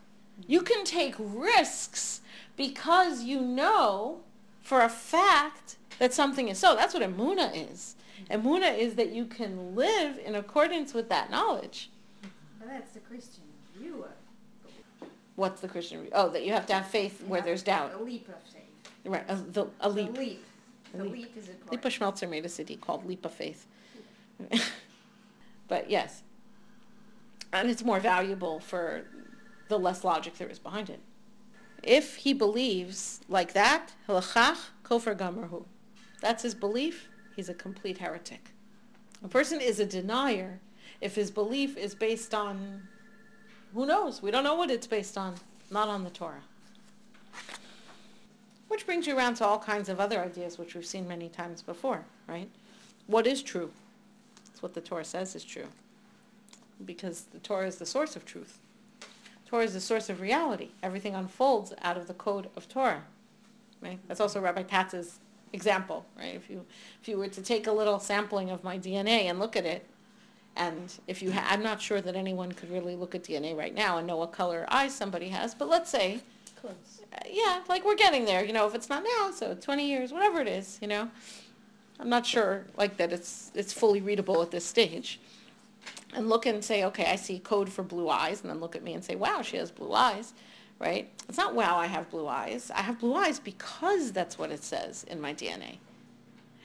[0.48, 2.22] You can take risks
[2.56, 4.22] because you know
[4.62, 6.76] for a fact that something is so.
[6.76, 7.96] That's what emuna is.
[8.30, 11.90] Emuna is that you can live in accordance with that knowledge.
[12.60, 13.44] Well, that's the Christian
[13.78, 15.08] view of.
[15.36, 16.02] What's the Christian?
[16.02, 16.12] view?
[16.14, 17.94] Oh, that you have to have faith where there's doubt.
[17.98, 18.59] A leap of faith.
[19.06, 20.14] Right, a, the, a leap.
[20.14, 20.46] The leap.
[20.94, 21.14] The leap.
[21.14, 21.72] leap is important.
[21.72, 23.66] Lipa Schmeltzer made a city called Leap of Faith.
[25.68, 26.24] but yes.
[27.52, 29.06] And it's more valuable for
[29.68, 31.00] the less logic there is behind it.
[31.82, 35.64] If he believes like that, hilachach kofar gamarhu.
[36.22, 38.52] That's his belief, he's a complete heretic.
[39.24, 40.60] A person is a denier
[41.02, 42.88] if his belief is based on,
[43.74, 44.22] who knows?
[44.22, 45.36] We don't know what it's based on,
[45.72, 46.44] not on the Torah.
[48.70, 51.62] Which brings you around to all kinds of other ideas which we've seen many times
[51.62, 52.50] before, right?
[53.08, 53.72] What is true?
[54.52, 55.68] It's what the Torah says is true.
[56.86, 58.60] Because the Torah is the source of truth.
[59.48, 60.70] Torah is the source of reality.
[60.84, 63.04] Everything unfolds out of the code of Torah.
[63.82, 64.00] Right?
[64.08, 65.20] That's also Rabbi Tatz's
[65.52, 66.36] example, right?
[66.36, 66.66] If you
[67.02, 69.86] if you were to take a little sampling of my DNA and look at it,
[70.56, 73.74] and if you ha- I'm not sure that anyone could really look at DNA right
[73.74, 76.20] now and know what color eyes somebody has, but let's say
[76.62, 76.99] Close.
[77.30, 80.42] Yeah, like we're getting there, you know, if it's not now, so 20 years, whatever
[80.42, 81.10] it is, you know.
[82.00, 85.20] I'm not sure, like, that it's, it's fully readable at this stage.
[86.14, 88.84] And look and say, okay, I see code for blue eyes, and then look at
[88.84, 90.34] me and say, wow, she has blue eyes,
[90.80, 91.10] right?
[91.28, 92.72] It's not, wow, I have blue eyes.
[92.74, 95.78] I have blue eyes because that's what it says in my DNA.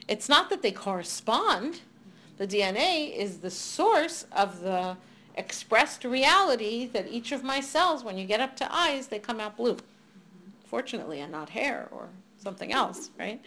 [0.07, 1.81] It's not that they correspond.
[2.37, 4.95] The DNA is the source of the
[5.35, 9.39] expressed reality that each of my cells, when you get up to eyes, they come
[9.39, 9.77] out blue.
[10.65, 13.41] Fortunately, and not hair or something else, right?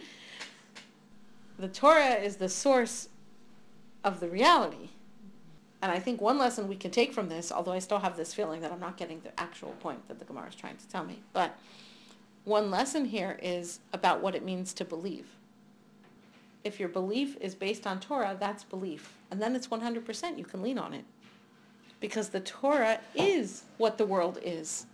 [1.58, 3.08] The Torah is the source
[4.04, 4.90] of the reality.
[5.82, 8.34] And I think one lesson we can take from this, although I still have this
[8.34, 11.04] feeling that I'm not getting the actual point that the Gemara is trying to tell
[11.04, 11.56] me, but
[12.44, 15.26] one lesson here is about what it means to believe.
[16.64, 19.14] If your belief is based on Torah, that's belief.
[19.30, 21.04] And then it's 100%, you can lean on it.
[22.00, 24.86] Because the Torah is what the world is.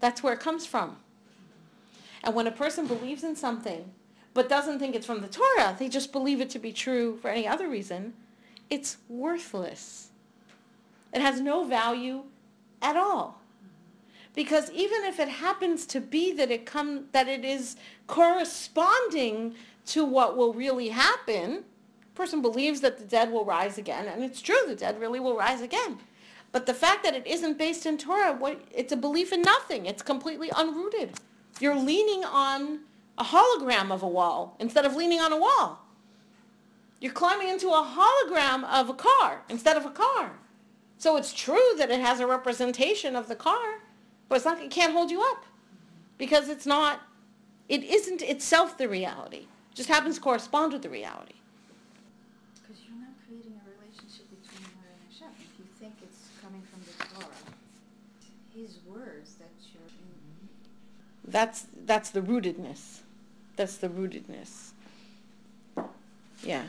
[0.00, 0.96] That's where it comes from.
[2.24, 3.84] And when a person believes in something,
[4.32, 7.28] but doesn't think it's from the Torah, they just believe it to be true for
[7.28, 8.14] any other reason,
[8.70, 10.08] it's worthless.
[11.12, 12.22] It has no value
[12.80, 13.40] at all.
[14.34, 17.76] Because even if it happens to be that it come that it is
[18.08, 19.54] corresponding
[19.86, 21.62] to what will really happen,
[22.14, 25.36] person believes that the dead will rise again, and it's true, the dead really will
[25.36, 25.98] rise again.
[26.50, 29.86] But the fact that it isn't based in Torah, what, it's a belief in nothing.
[29.86, 31.10] It's completely unrooted.
[31.60, 32.80] You're leaning on
[33.16, 35.80] a hologram of a wall instead of leaning on a wall.
[37.00, 40.32] You're climbing into a hologram of a car instead of a car.
[40.98, 43.80] So it's true that it has a representation of the car,
[44.28, 45.44] but it's not, it can't hold you up
[46.18, 47.02] because it's not,
[47.68, 49.46] it isn't itself the reality.
[49.70, 51.34] It just happens to correspond with the reality.
[52.54, 55.28] Because you're not creating a relationship between her and Hashem.
[55.38, 57.54] If you think it's coming from the Torah,
[58.56, 59.84] his words that you're.
[61.26, 63.00] That's, that's the rootedness.
[63.56, 64.70] That's the rootedness.
[66.42, 66.64] Yeah.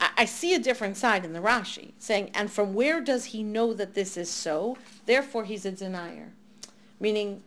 [0.00, 3.42] I, I see a different side in the Rashi, saying, and from where does he
[3.42, 4.76] know that this is so?
[5.06, 6.32] Therefore, he's a denier.
[7.00, 7.42] Meaning,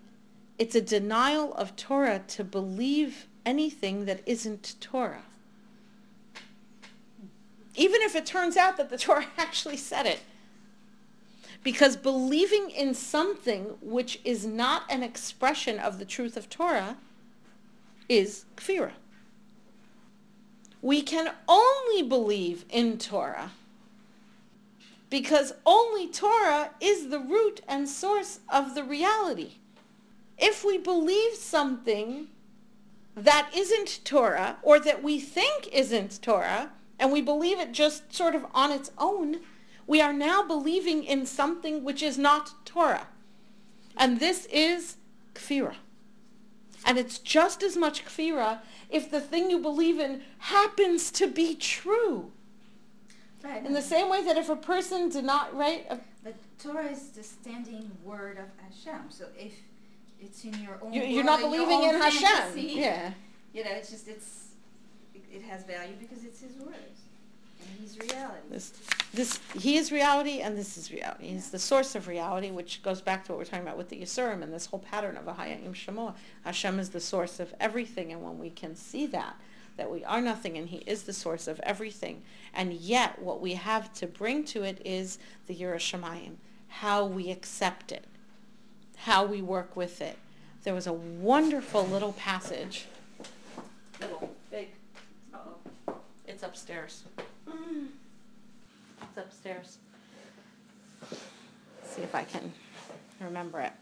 [0.57, 5.23] it's a denial of Torah to believe anything that isn't Torah.
[7.75, 10.19] Even if it turns out that the Torah actually said it.
[11.67, 16.95] Because believing in something which is not an expression of the truth of Torah
[18.07, 18.93] is kfirah.
[20.81, 23.51] We can only believe in Torah
[25.09, 29.55] because only Torah is the root and source of the reality.
[30.37, 32.27] If we believe something
[33.13, 38.35] that isn't Torah or that we think isn't Torah and we believe it just sort
[38.35, 39.41] of on its own,
[39.87, 43.07] we are now believing in something which is not Torah.
[43.95, 44.97] And this is
[45.33, 45.75] kfirah.
[46.85, 48.59] And it's just as much kfirah
[48.89, 52.31] if the thing you believe in happens to be true.
[53.43, 53.65] Right.
[53.65, 55.85] In the same way that if a person did not, right?
[55.89, 59.09] Uh, a- The Torah is the standing word of Hashem.
[59.09, 59.53] So if
[60.19, 62.57] it's in your own You, you're not believing in Hashem.
[62.57, 63.11] Yeah.
[63.53, 64.47] You know, it's just it's
[65.15, 67.01] it, it has value because it's his words
[67.61, 68.47] and he's reality.
[68.49, 68.73] This,
[69.13, 71.27] this, he is reality and this is reality.
[71.29, 74.01] He's the source of reality, which goes back to what we're talking about with the
[74.01, 76.13] Yisurim and this whole pattern of a haya im Shamoa.
[76.43, 79.35] Hashem is the source of everything, and when we can see that,
[79.77, 82.21] that we are nothing and he is the source of everything,
[82.53, 86.35] and yet what we have to bring to it is the Yerushalayim,
[86.67, 88.05] how we accept it,
[88.97, 90.17] how we work with it.
[90.63, 92.87] There was a wonderful little passage.
[94.01, 94.67] Little, big.
[95.33, 95.95] Uh-oh.
[96.27, 97.03] It's upstairs.
[99.17, 99.79] Upstairs.
[101.83, 102.53] See if I can
[103.19, 103.73] remember it.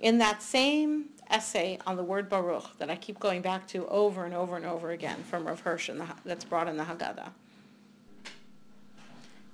[0.00, 4.24] In that same essay on the word Baruch that I keep going back to over
[4.24, 7.30] and over and over again from Rav Hirsch in the, that's brought in the Haggadah,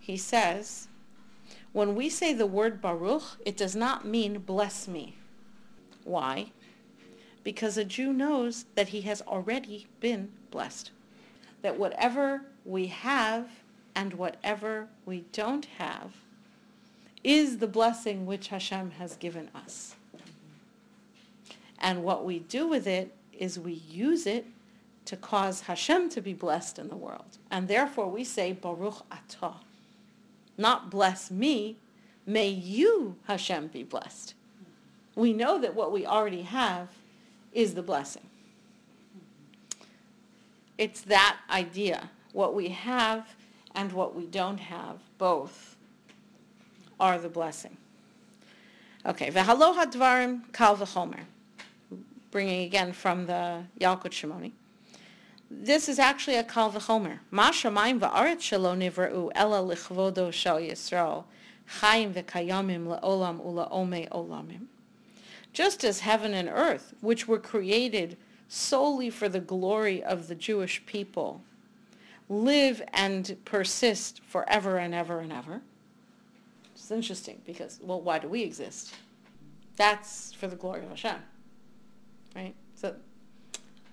[0.01, 0.89] he says,
[1.73, 5.17] when we say the word Baruch, it does not mean bless me.
[6.05, 6.53] Why?
[7.45, 10.91] Because a Jew knows that he has already been blessed.
[11.63, 13.49] That whatever we have
[13.95, 16.13] and whatever we don't have
[17.23, 19.95] is the blessing which Hashem has given us.
[21.79, 24.47] And what we do with it is we use it
[25.05, 27.39] to cause Hashem to be blessed in the world.
[27.51, 29.57] And therefore we say Baruch Atah.
[30.57, 31.77] Not bless me,
[32.27, 34.35] may you, Hashem, be blessed.
[35.15, 36.89] We know that what we already have
[37.53, 38.23] is the blessing.
[40.79, 42.11] It's that idea.
[42.33, 43.27] What we have
[43.75, 45.77] and what we don't have, both,
[47.01, 47.77] are the blessing.
[49.05, 51.21] Okay, v'haloha dvarim kal v'chomer.
[52.31, 54.53] Bringing again from the Yalkut Shimoni.
[55.51, 57.19] this is actually a kal v'chomer.
[57.31, 61.25] Ma shamayim va'aretz shelo nivra'u ela lichvodo shel Yisrael
[61.81, 64.67] chayim v'kayamim le'olam u'la'omei olamim.
[65.53, 68.17] Just as heaven and earth, which were created
[68.49, 71.43] solely for the glory of the Jewish people,
[72.29, 75.61] live and persist forever and ever and ever.
[76.75, 78.95] It's interesting because, well, why do we exist?
[79.77, 81.17] That's for the glory of Hashem,
[82.35, 82.55] right?
[82.75, 82.95] So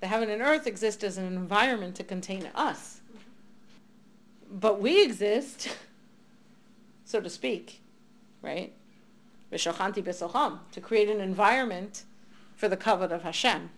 [0.02, 3.02] the heaven and earth exist as an environment to contain us.
[4.52, 5.70] But we exist,
[7.06, 7.82] so to speak,
[8.42, 8.74] right?
[9.52, 12.04] V'shochanti b'socham, to create an environment
[12.56, 13.70] for the kavod of Hashem.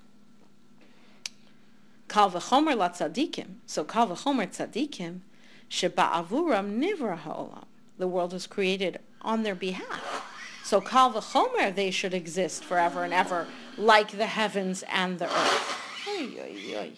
[2.12, 5.22] Kal v'chomer la tzadikim, so kal v'chomer tzadikim,
[5.70, 7.64] sheba'avuram nivra ha'olam.
[7.97, 10.26] The world was created on their behalf.
[10.66, 13.47] So kal v'chomer, they should exist forever and ever,
[13.78, 16.05] like the heavens and the earth.
[16.09, 16.91] Oy, oy, oy.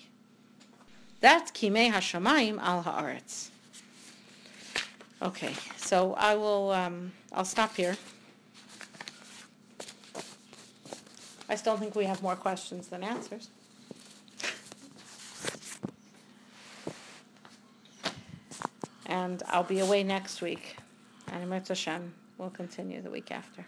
[1.20, 3.50] That's kimei hashamayim al haaretz.
[5.22, 7.98] Okay, so I will, um, I'll stop here.
[11.48, 13.50] I still think we have more questions than answers.
[19.06, 20.78] And I'll be away next week.
[21.32, 23.66] And Hashem will continue the week after.